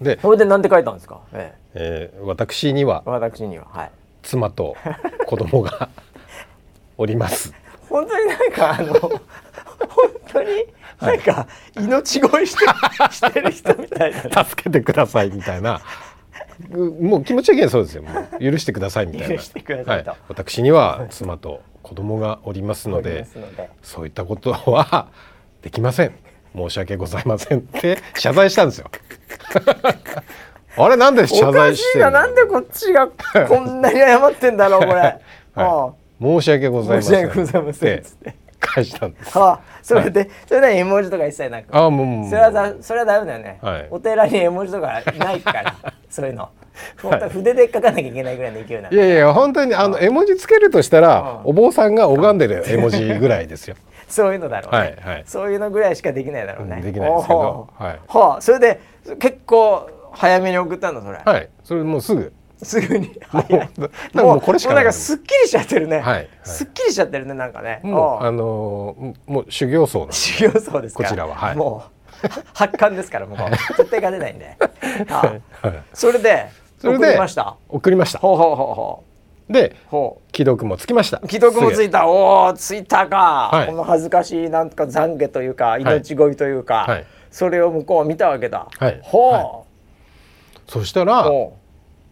[0.00, 2.10] でそれで何て書いたんですか、ええ。
[2.14, 3.90] えー、私には私にははい。
[4.22, 4.76] 妻と
[5.26, 5.88] 子供が
[6.98, 7.52] おります。
[7.88, 9.20] 本当になんかあの本
[10.30, 10.48] 当に
[11.00, 11.46] なんか
[11.76, 12.66] 命乞いして
[13.14, 15.80] してる人みたいな、ね、 助けてくださいみたいな。
[17.00, 18.02] もう気持ち的にはそうですよ。
[18.40, 19.36] 許してくださいみたいな。
[19.84, 23.26] はい、私には妻と子供がおりますので。
[23.82, 25.08] そういったことは
[25.62, 26.12] できません。
[26.54, 28.90] 申し訳ございませんって謝罪したんですよ。
[30.76, 32.26] あれなんで謝罪してんな。
[32.26, 34.92] んでこっちがこんなに謝ってんだろうこれ、
[35.54, 38.02] はい、申し訳ございません申し訳ございません。
[38.60, 39.38] 返したんです。
[39.38, 41.76] はあ、それで、はい、それで絵文字とか一切なく。
[41.76, 43.58] あ、もう、それはだ、それはダメだよね。
[43.62, 45.74] はい、お寺に絵文字とかないから、
[46.10, 46.48] そういうの。
[47.02, 53.76] 本当筆で書かなきゃいけないぐらいの勢いなんいやいや本当にあの絵文字つけるとしたら、お坊さんが拝んでる絵文字ぐらいですよ。
[54.10, 56.80] そういうのだろうね、はいはい、そういうのぐらいしかできないだろうね。
[56.82, 57.68] できないですけど。
[57.78, 58.00] はい。
[58.08, 58.80] はあ、それで
[59.18, 61.18] 結構早めに送ったのそれ。
[61.24, 61.48] はい。
[61.64, 62.32] それもうすぐ。
[62.62, 63.20] すぐに。
[64.14, 64.84] もうこれしかない。
[64.84, 66.00] なんかすっきりしちゃってるね。
[66.00, 66.28] はい。
[66.42, 67.80] すっきりしちゃってるねなんかね。
[67.82, 71.34] もうあのもう修行僧修行僧ですこちらは。
[71.34, 71.56] はい。
[71.56, 71.84] も
[72.24, 74.56] う発汗ですからもう絶対勝てないんで。
[75.94, 76.46] それで。
[76.78, 79.07] それで送りました送りましたほうほうほうほう
[79.48, 79.76] で
[80.32, 81.20] 既読もつきました。
[81.26, 82.06] 既読もついた。
[82.06, 89.66] おおついたか、はい、この恥ずかしいなんとか懺悔というか命乞いというか、はい、それを向こうは見たわけだ、はい、ほ
[90.66, 91.30] う、そしたら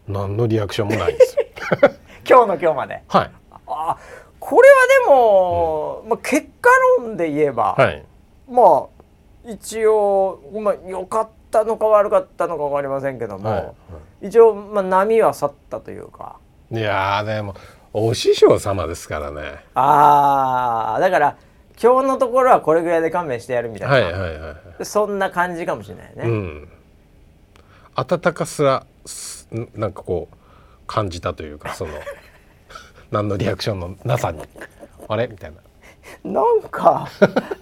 [0.09, 1.45] 何のリアクションもないんですよ。
[2.29, 3.03] 今日の今日まで。
[3.09, 3.31] はい。
[3.69, 3.97] あ
[4.39, 4.75] これは
[5.05, 8.05] でも、うん、まあ、結果論で言えば、はい、
[8.49, 8.87] ま
[9.45, 13.59] あ一応、まあ、良かったのか悪かったのか分かりませんけども、はい。
[13.59, 13.73] は
[14.23, 16.37] い、一応、まあ、波は去ったというか
[16.71, 17.55] いやでも
[17.93, 19.65] お師匠様ですからね。
[19.75, 21.37] ああだから
[21.81, 26.69] 今日のところはこれぐらいで勘弁してやるみたいな、はいはいはいはい、そんな感じかもしれないね、うん、
[27.95, 28.87] 温かさ
[29.75, 30.37] なんかこう
[30.87, 31.93] 感じたというかその
[33.11, 34.43] 何のリアクションのなさに。
[35.09, 35.29] あれ？
[35.29, 35.59] みたいな。
[36.25, 37.09] なんか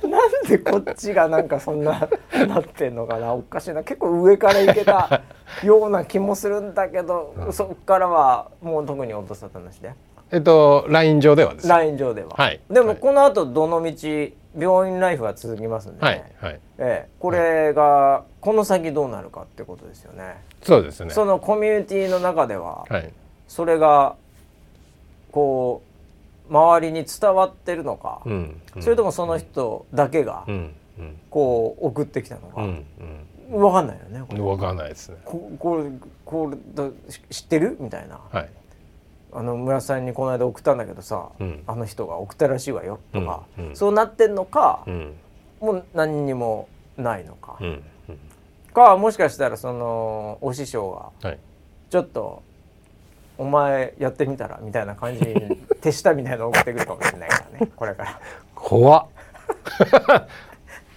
[0.02, 2.08] なんでこっちがなんかそんな
[2.46, 5.22] なってんのかなおかしいな結構上からいけた
[5.62, 9.92] ような気もするんだけど、うん、そっからはもう特に音沙汰なしで。
[10.30, 12.30] えっとライン上ではですライン上では。
[12.30, 12.60] はい。
[12.70, 14.08] でもこの後どの道
[14.58, 16.60] 病院ライフは続きますんで、ね、はいはい。
[16.78, 20.36] ええこれがこの先どうなるかってことですよね。
[20.62, 21.10] そうですね。
[21.10, 23.12] そのコミュニティの中では、はい、
[23.46, 24.16] それが
[25.30, 25.93] こう
[26.50, 30.44] 周りに伝わってるのか、うんうん、それともその人だけが
[31.30, 32.84] こう送ってきたのか、うん
[33.50, 35.16] うん、分かんないよね分かんないですね。
[35.24, 35.90] ここれ
[36.24, 36.90] これだ
[37.30, 37.76] 知ってる？
[37.80, 38.50] みたいな、はい、
[39.32, 44.84] あの村さんにこの間送ったんだけどさ、うん、あの人が送ったらしいわよとか、うんうん、そうなってんのか、
[45.60, 47.58] もう何にもないのか、
[48.72, 51.36] かもしかしたらそのお師匠が
[51.90, 52.42] ちょっと
[53.36, 58.20] お前やってみたらみたいな感じに 手下みたいなの送ってくるかもしれないからねこれから。
[58.54, 59.06] 怖っ。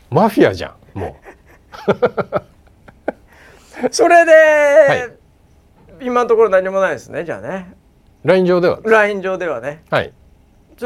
[0.10, 1.18] マフィアじゃんも
[3.82, 3.88] う。
[3.92, 4.96] それで、は
[6.02, 7.74] い、今のところ何もないですねじゃあね。
[8.24, 8.80] ライン上では？
[8.84, 9.84] ライン上ではね。
[9.90, 10.14] はい。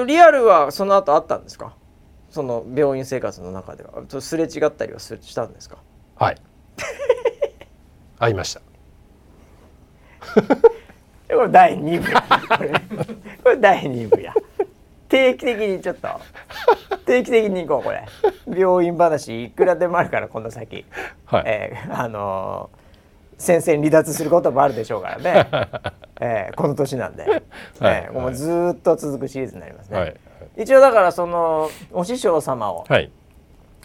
[0.06, 1.76] リアルはその後あったんですか？
[2.30, 3.92] その病院生活の中では。
[4.22, 5.78] すれ違ったりはしたんですか？
[6.16, 6.38] はい。
[8.20, 8.62] 会いました
[11.36, 12.24] これ第2部や。
[13.44, 14.34] これ第2部や。
[15.10, 16.08] 定期的にちょっと。
[17.06, 18.06] 定期的に行こうこれ。
[18.48, 20.86] 病院話いくらでもあるからこの先、
[21.26, 25.48] はい、えー、あのー、戦線離脱することもあるでしょうからね、
[26.20, 27.44] えー、この年なんで、はい、
[27.82, 30.16] えー、もうずっと続くシリーズになりますね、はい、
[30.58, 33.10] 一応だからそのお師匠様を、はい、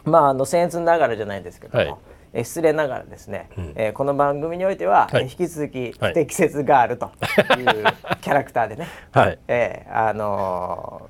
[0.05, 1.99] まああの僭越ながらじゃないですけども、
[2.37, 7.11] え失礼ながらですね、うん、えー、この番組においては、はい、引き続き不適切ガールと
[7.59, 7.85] いう
[8.21, 11.09] キャラクターでね、 はい、えー、あの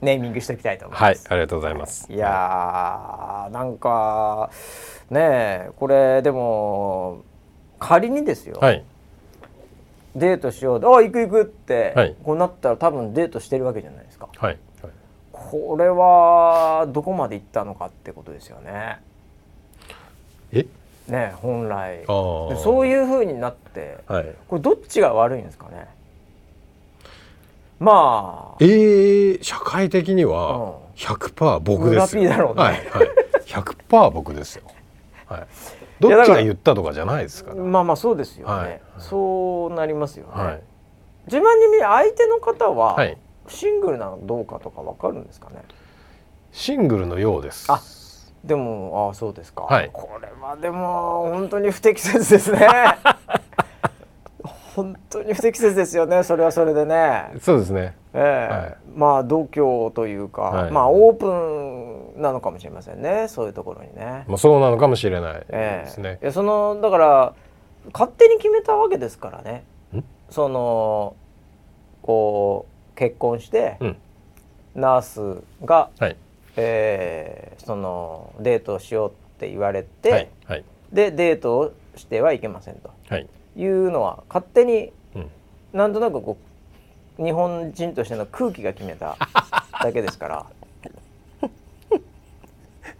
[0.00, 1.28] ー、ネーミングしておきたいと思います。
[1.28, 2.12] はい、ありがとうございます。
[2.12, 4.50] いやー、なんか
[5.10, 7.24] ねこれでも
[7.80, 8.58] 仮にですよ。
[8.60, 8.84] はい、
[10.14, 14.28] デートしようで、あ行く行くって、はい、こうなったら多分デートしてるわけじゃないですか。
[14.36, 14.58] はい。
[14.80, 14.92] はい、
[15.32, 19.07] これはどこまで行ったのかってことですよね。
[20.52, 20.66] え？
[21.08, 22.04] ね本来。
[22.06, 25.88] そういうふうになって、はい、これどっちが悪いんですかね？
[27.78, 28.56] まあ。
[28.60, 33.08] えー、社会的には100%僕ですよ、だろうね、はいはい、
[33.46, 34.64] 100%僕ですよ、
[35.26, 35.46] はい、
[36.00, 37.56] どっちが言ったとかじゃないですから。
[37.62, 40.62] まあまあそうですよね、はい、そうなりますよね、はい、
[41.26, 42.98] 自慢に見相手の方は、
[43.46, 45.62] シングルなのどうかとかわかるんですかね？
[46.50, 47.70] シングルのようです。
[47.70, 47.80] あ
[48.48, 52.66] でもああそうですか、はい、これはでも本当に不適切ですね。
[54.74, 56.22] 本当に不適切ですよね。
[56.22, 57.32] それはそれでね。
[57.42, 57.94] そうですね。
[58.14, 58.54] ええ。
[58.54, 61.26] ーはい、まあ度胸というか、はい、まあオープ
[62.18, 63.28] ンなのかもしれませんね。
[63.28, 64.24] そういうところにね。
[64.28, 67.34] まあそうなのかもしれないですね、えー、いやそのだから
[67.92, 69.64] 勝手に決めたわけですからね。
[70.30, 71.16] その
[72.00, 73.96] こう結婚して、うん、
[74.74, 76.16] ナースが、はい
[76.60, 85.30] えー、そのデートをしようって言われて、はいはい、でデートをしてはいけませんと、はい、いうのは勝手に、うん、
[85.72, 86.36] なんとなくこ
[87.18, 89.16] う日本人としての空気が決めた
[89.82, 90.46] だけですから。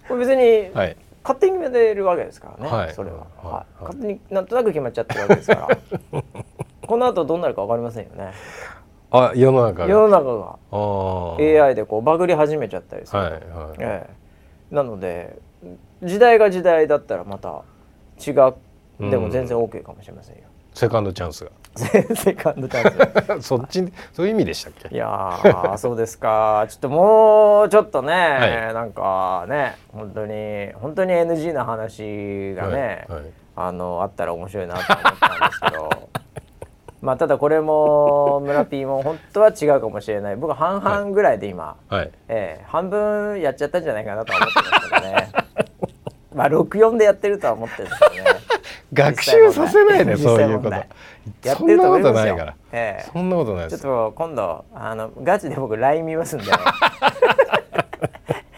[0.08, 5.68] これ別に、はい、勝手に決めてるわけですからね、はい、それは、はい、勝手になんとなく決まっちゃってるわけですから。
[6.88, 8.32] この後どうなるか分かりませんよね。
[9.10, 9.86] あ世の中が。
[9.86, 11.66] 世の中が。
[11.66, 13.40] AI でこうバグり始めちゃったりする、はいはい。
[13.78, 14.06] え
[14.70, 15.38] え、なので
[16.02, 17.62] 時代が時代だったらまた
[18.24, 18.54] 違う。
[19.10, 20.42] でも全然 OK かもしれませんよ、
[20.74, 21.50] セカンドチャンスが。
[21.78, 23.46] セカンドチャンス。
[23.46, 24.92] そっちそういう意味でしたっけ？
[24.92, 26.66] いやそうですか。
[26.68, 36.08] ちょっともうちょっとね、はい、なんかね本当に本当に NG な話がね、はいはい、あのあったら面白いなと思ったんですけど
[37.00, 40.36] まあただこれも村 P も本当は違うかもしれない。
[40.36, 45.28] 僕は半々ぐらいで今、はい、えー、半分やっちゃったんじゃないかなと思ってますけどね。
[46.34, 48.30] まあ64でやってるとは思ってるんですけどね。
[48.92, 50.70] 学習させないでそういうこと。
[50.70, 50.84] やっ
[51.42, 56.52] てると思いますよそんなことないから、ええ、そんなことないちょっと今度あのガチで僕 LINE 見ますんで、ね、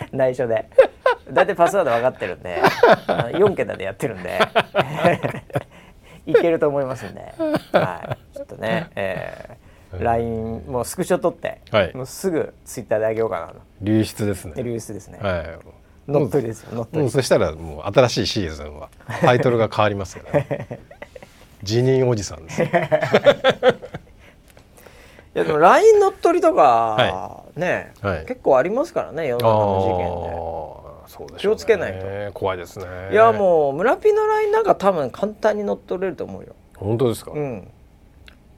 [0.13, 0.67] 内緒で。
[1.33, 2.61] 大体パスワード分かってるんで。
[3.39, 4.41] 4桁でやってるんで
[6.31, 7.35] いけると思いますんで、
[7.73, 13.55] はい、ちょっとね、えー、LINE もうスクショ取って、はい、もうすぐツイッターであげようかなと。
[13.81, 14.63] 流出ですね。
[14.63, 15.81] 流出ですね、はい。
[16.11, 18.89] 乗っ取りですよ乗っ取りそしたらもう新しいシーズンは
[19.21, 20.81] タイトルが変わりますから、ね、
[21.63, 22.69] 辞任おじさんです い
[25.35, 30.37] やでも LINE 乗っ取りとか、はい、ね、はい、結構ありますからね世の中の事件で、
[31.03, 37.33] ね、気をつけないと怖いですねいやもう村ピの LINE なんか多分簡単に乗っ取れると思うよ本当ですか？
[37.33, 37.69] うん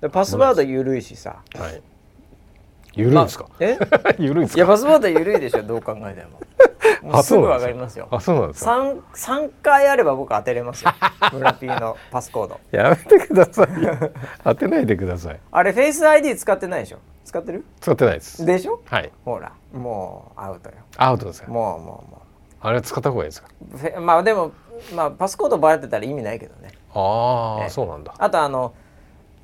[0.01, 1.82] でパスワード緩いしさ、はい
[2.95, 3.78] 緩いんですか、ま、え？
[4.18, 4.59] 緩いんですか？
[4.59, 6.24] いやパスワード緩いでしょどう考えて
[7.03, 8.07] も すぐわかりますよ。
[8.11, 8.95] あ、そうなんですか？
[9.14, 10.90] 三回あれば僕当てれますよ。
[11.32, 12.61] 村 P のパスコード。
[12.70, 13.68] やめてください。
[14.45, 15.40] 当てないでください。
[15.51, 16.99] あれフェイス ID 使ってないでしょ？
[17.24, 17.64] 使ってる？
[17.80, 18.45] 使ってないです。
[18.45, 18.80] でしょ？
[18.84, 19.11] はい。
[19.24, 20.76] ほら、もうアウトよ。
[20.97, 21.51] アウトですか？
[21.51, 22.21] もうもうもう。
[22.62, 23.48] あれ使った方がいいですか？
[24.00, 24.52] まあでも
[24.94, 26.70] まあパスコードバレてたら意味ないけどね。
[26.94, 28.14] ああ、そうなんだ。
[28.16, 28.74] あとあの。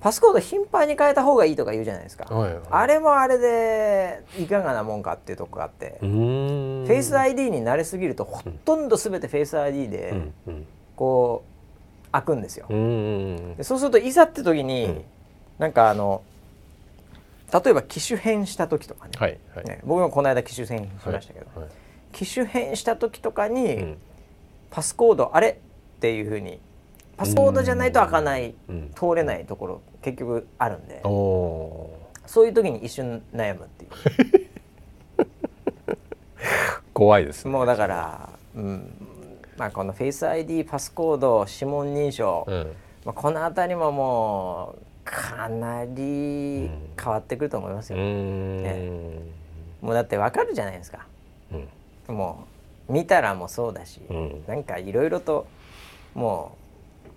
[0.00, 5.98] パスコード頻繁に変えた方がいいとか言うじゃないですか、はいはい、あれもあれでいかがなもんかっていうとこがあって。
[6.00, 10.14] フェイス ID に慣れすぎるとほとんど全てフェイス ID で
[10.94, 11.42] こ
[12.06, 12.68] う開くんですよ。
[12.68, 15.04] でそうするといざって時に、うん、
[15.58, 16.22] なんかあの
[17.52, 19.14] 例えば機種変した時とかね。
[19.16, 21.68] はいはい、ね僕もこの間機種変しましたけど、はいはい、
[22.12, 23.98] 機種変した時とかに、うん、
[24.70, 25.60] パスコードあれ
[25.96, 26.60] っていうふうに
[27.16, 28.54] パスコードじゃないと開かない、
[28.94, 31.00] 通れないところ結局あるんで。
[31.02, 34.48] そういう時に一瞬悩むっていう。
[36.94, 39.08] 怖いです、ね、もうだから、うん。
[39.58, 42.72] まあ、このフェイス ID パスコード指紋認証、うん、
[43.04, 49.20] まあ、この辺りももうかなり変わってくると思いますよ、ね、
[49.80, 51.06] もうだってわかるじゃないですか、
[51.52, 51.68] うん、
[52.08, 52.46] も
[52.88, 55.46] う見たらもそうだし、うん、なんかいろいろと
[56.14, 56.56] も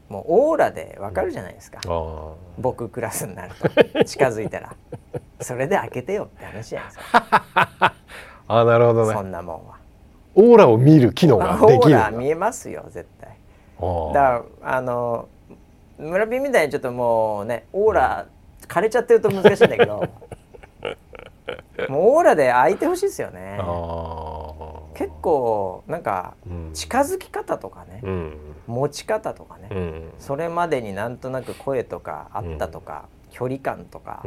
[0.09, 3.69] うもうオーラでわかるじゃないですか、うん、僕クラスになると。
[4.03, 4.75] 近づいたら。
[5.39, 7.93] それで開けてよって話じゃないですか。
[8.49, 9.13] あなるほどね。
[9.13, 9.75] そんなもんは。
[10.35, 11.75] オーラを見る機能ができる。
[11.75, 13.37] オーラ見えますよ絶対。
[14.13, 15.29] だからあの
[15.97, 18.25] 村人みたいにちょっともうねオーラ
[18.67, 20.03] 枯れちゃってると難しいんだけど
[21.89, 23.57] もうオーラで開いてほしいですよね
[24.93, 26.35] 結構なんか
[26.73, 28.37] 近づき方とかね、うん、
[28.67, 34.23] 持ち方とかね、うん、それまでになんとなく声とかあったとか、うん、距離感とか、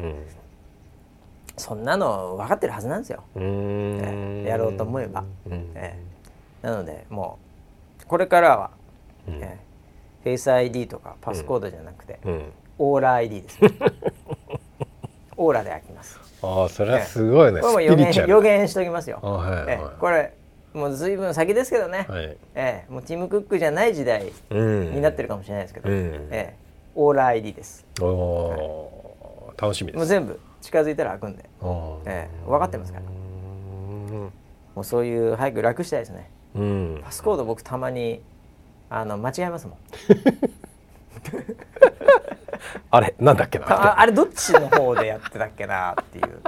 [1.57, 5.25] そんなの分かってるはずなんですよ、えやろうと思えば、
[5.75, 7.39] えー、なのでも
[8.03, 8.71] うこれからは、
[9.27, 12.19] えー、フェイス ID とかパスコードじゃなくて、
[12.79, 13.71] オーラ ID です、ね、
[15.37, 16.21] オーラで開きます。
[16.43, 20.35] ああそれはすごいね、これも予言予言しときますよ、はいえこれ
[20.75, 26.57] もうずいぶん先ですけどね、はい、えもうティム・クックじゃない時代になってるかもしれないですけど、うん、え
[26.97, 27.87] オーラ ID です。
[28.01, 28.89] お、
[29.47, 29.97] はい、楽しみです。
[29.99, 31.45] もう全部近づいたら開くんで、
[32.07, 33.05] ええ、分かってますから。
[33.05, 34.31] も
[34.83, 38.21] うそういう早く楽したいですね、うん、パスコード僕たまに
[38.91, 39.79] あの間違えますもん。
[42.91, 43.15] あれ？
[43.21, 43.73] なんだっけな？
[43.73, 46.41] ああれどっちの方でやってたっけなっていう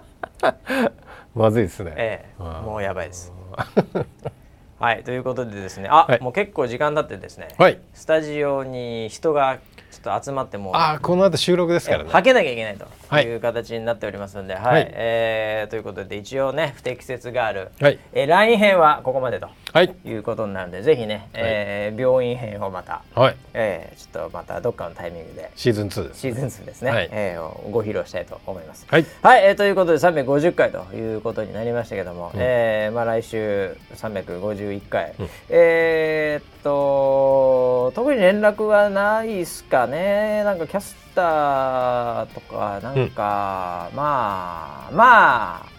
[1.37, 1.93] まずいですね。
[1.97, 2.43] ええ。
[2.43, 3.31] もうやばいです。
[4.81, 5.89] はいということでですね。
[5.91, 9.59] あ、はい、もう結構時間経ってですね、はい、スタジオに人が
[10.07, 12.11] と集まってもあこの後収録ですからね。
[12.11, 12.87] はけなきゃいけないと
[13.21, 13.37] い。
[13.37, 23.37] う形になっておりますので、はい、はい、えー、ということで一応ね不適切がある、はい、えー、LINE 編はここまでと、はい、いうことになるのでぜひね、はい、えー、病院編をまた、はい。
[23.55, 28.87] えー、ちょっとまたどっかのタイミングでシーズン2です、シーズン2ですね、はい、えー、ご披露したいと思います。
[28.89, 39.96] はい、はい、えー、ということで350回ということになりましたけども、うん、えー、まあ、来週351回、うん、えー、っと特に連絡はないですかね
[40.45, 45.77] なんかキャスターとかなんか、うん、まあまあ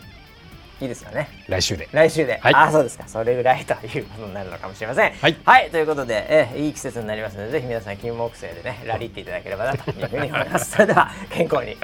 [0.79, 1.27] いいですかね。
[1.47, 1.89] 来週で。
[1.91, 3.07] 来週で、はい、あそうですか。
[3.07, 5.13] それぐらいということになるのかもしれません。
[5.13, 10.71] はい、はい、ということでえいい季節になりますのでぜひ皆さん金木犀でねラリっていただければなというふうに思います。
[10.71, 11.75] それでは健康に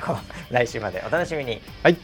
[0.51, 1.59] 来週までお楽しみに。
[1.81, 1.97] はい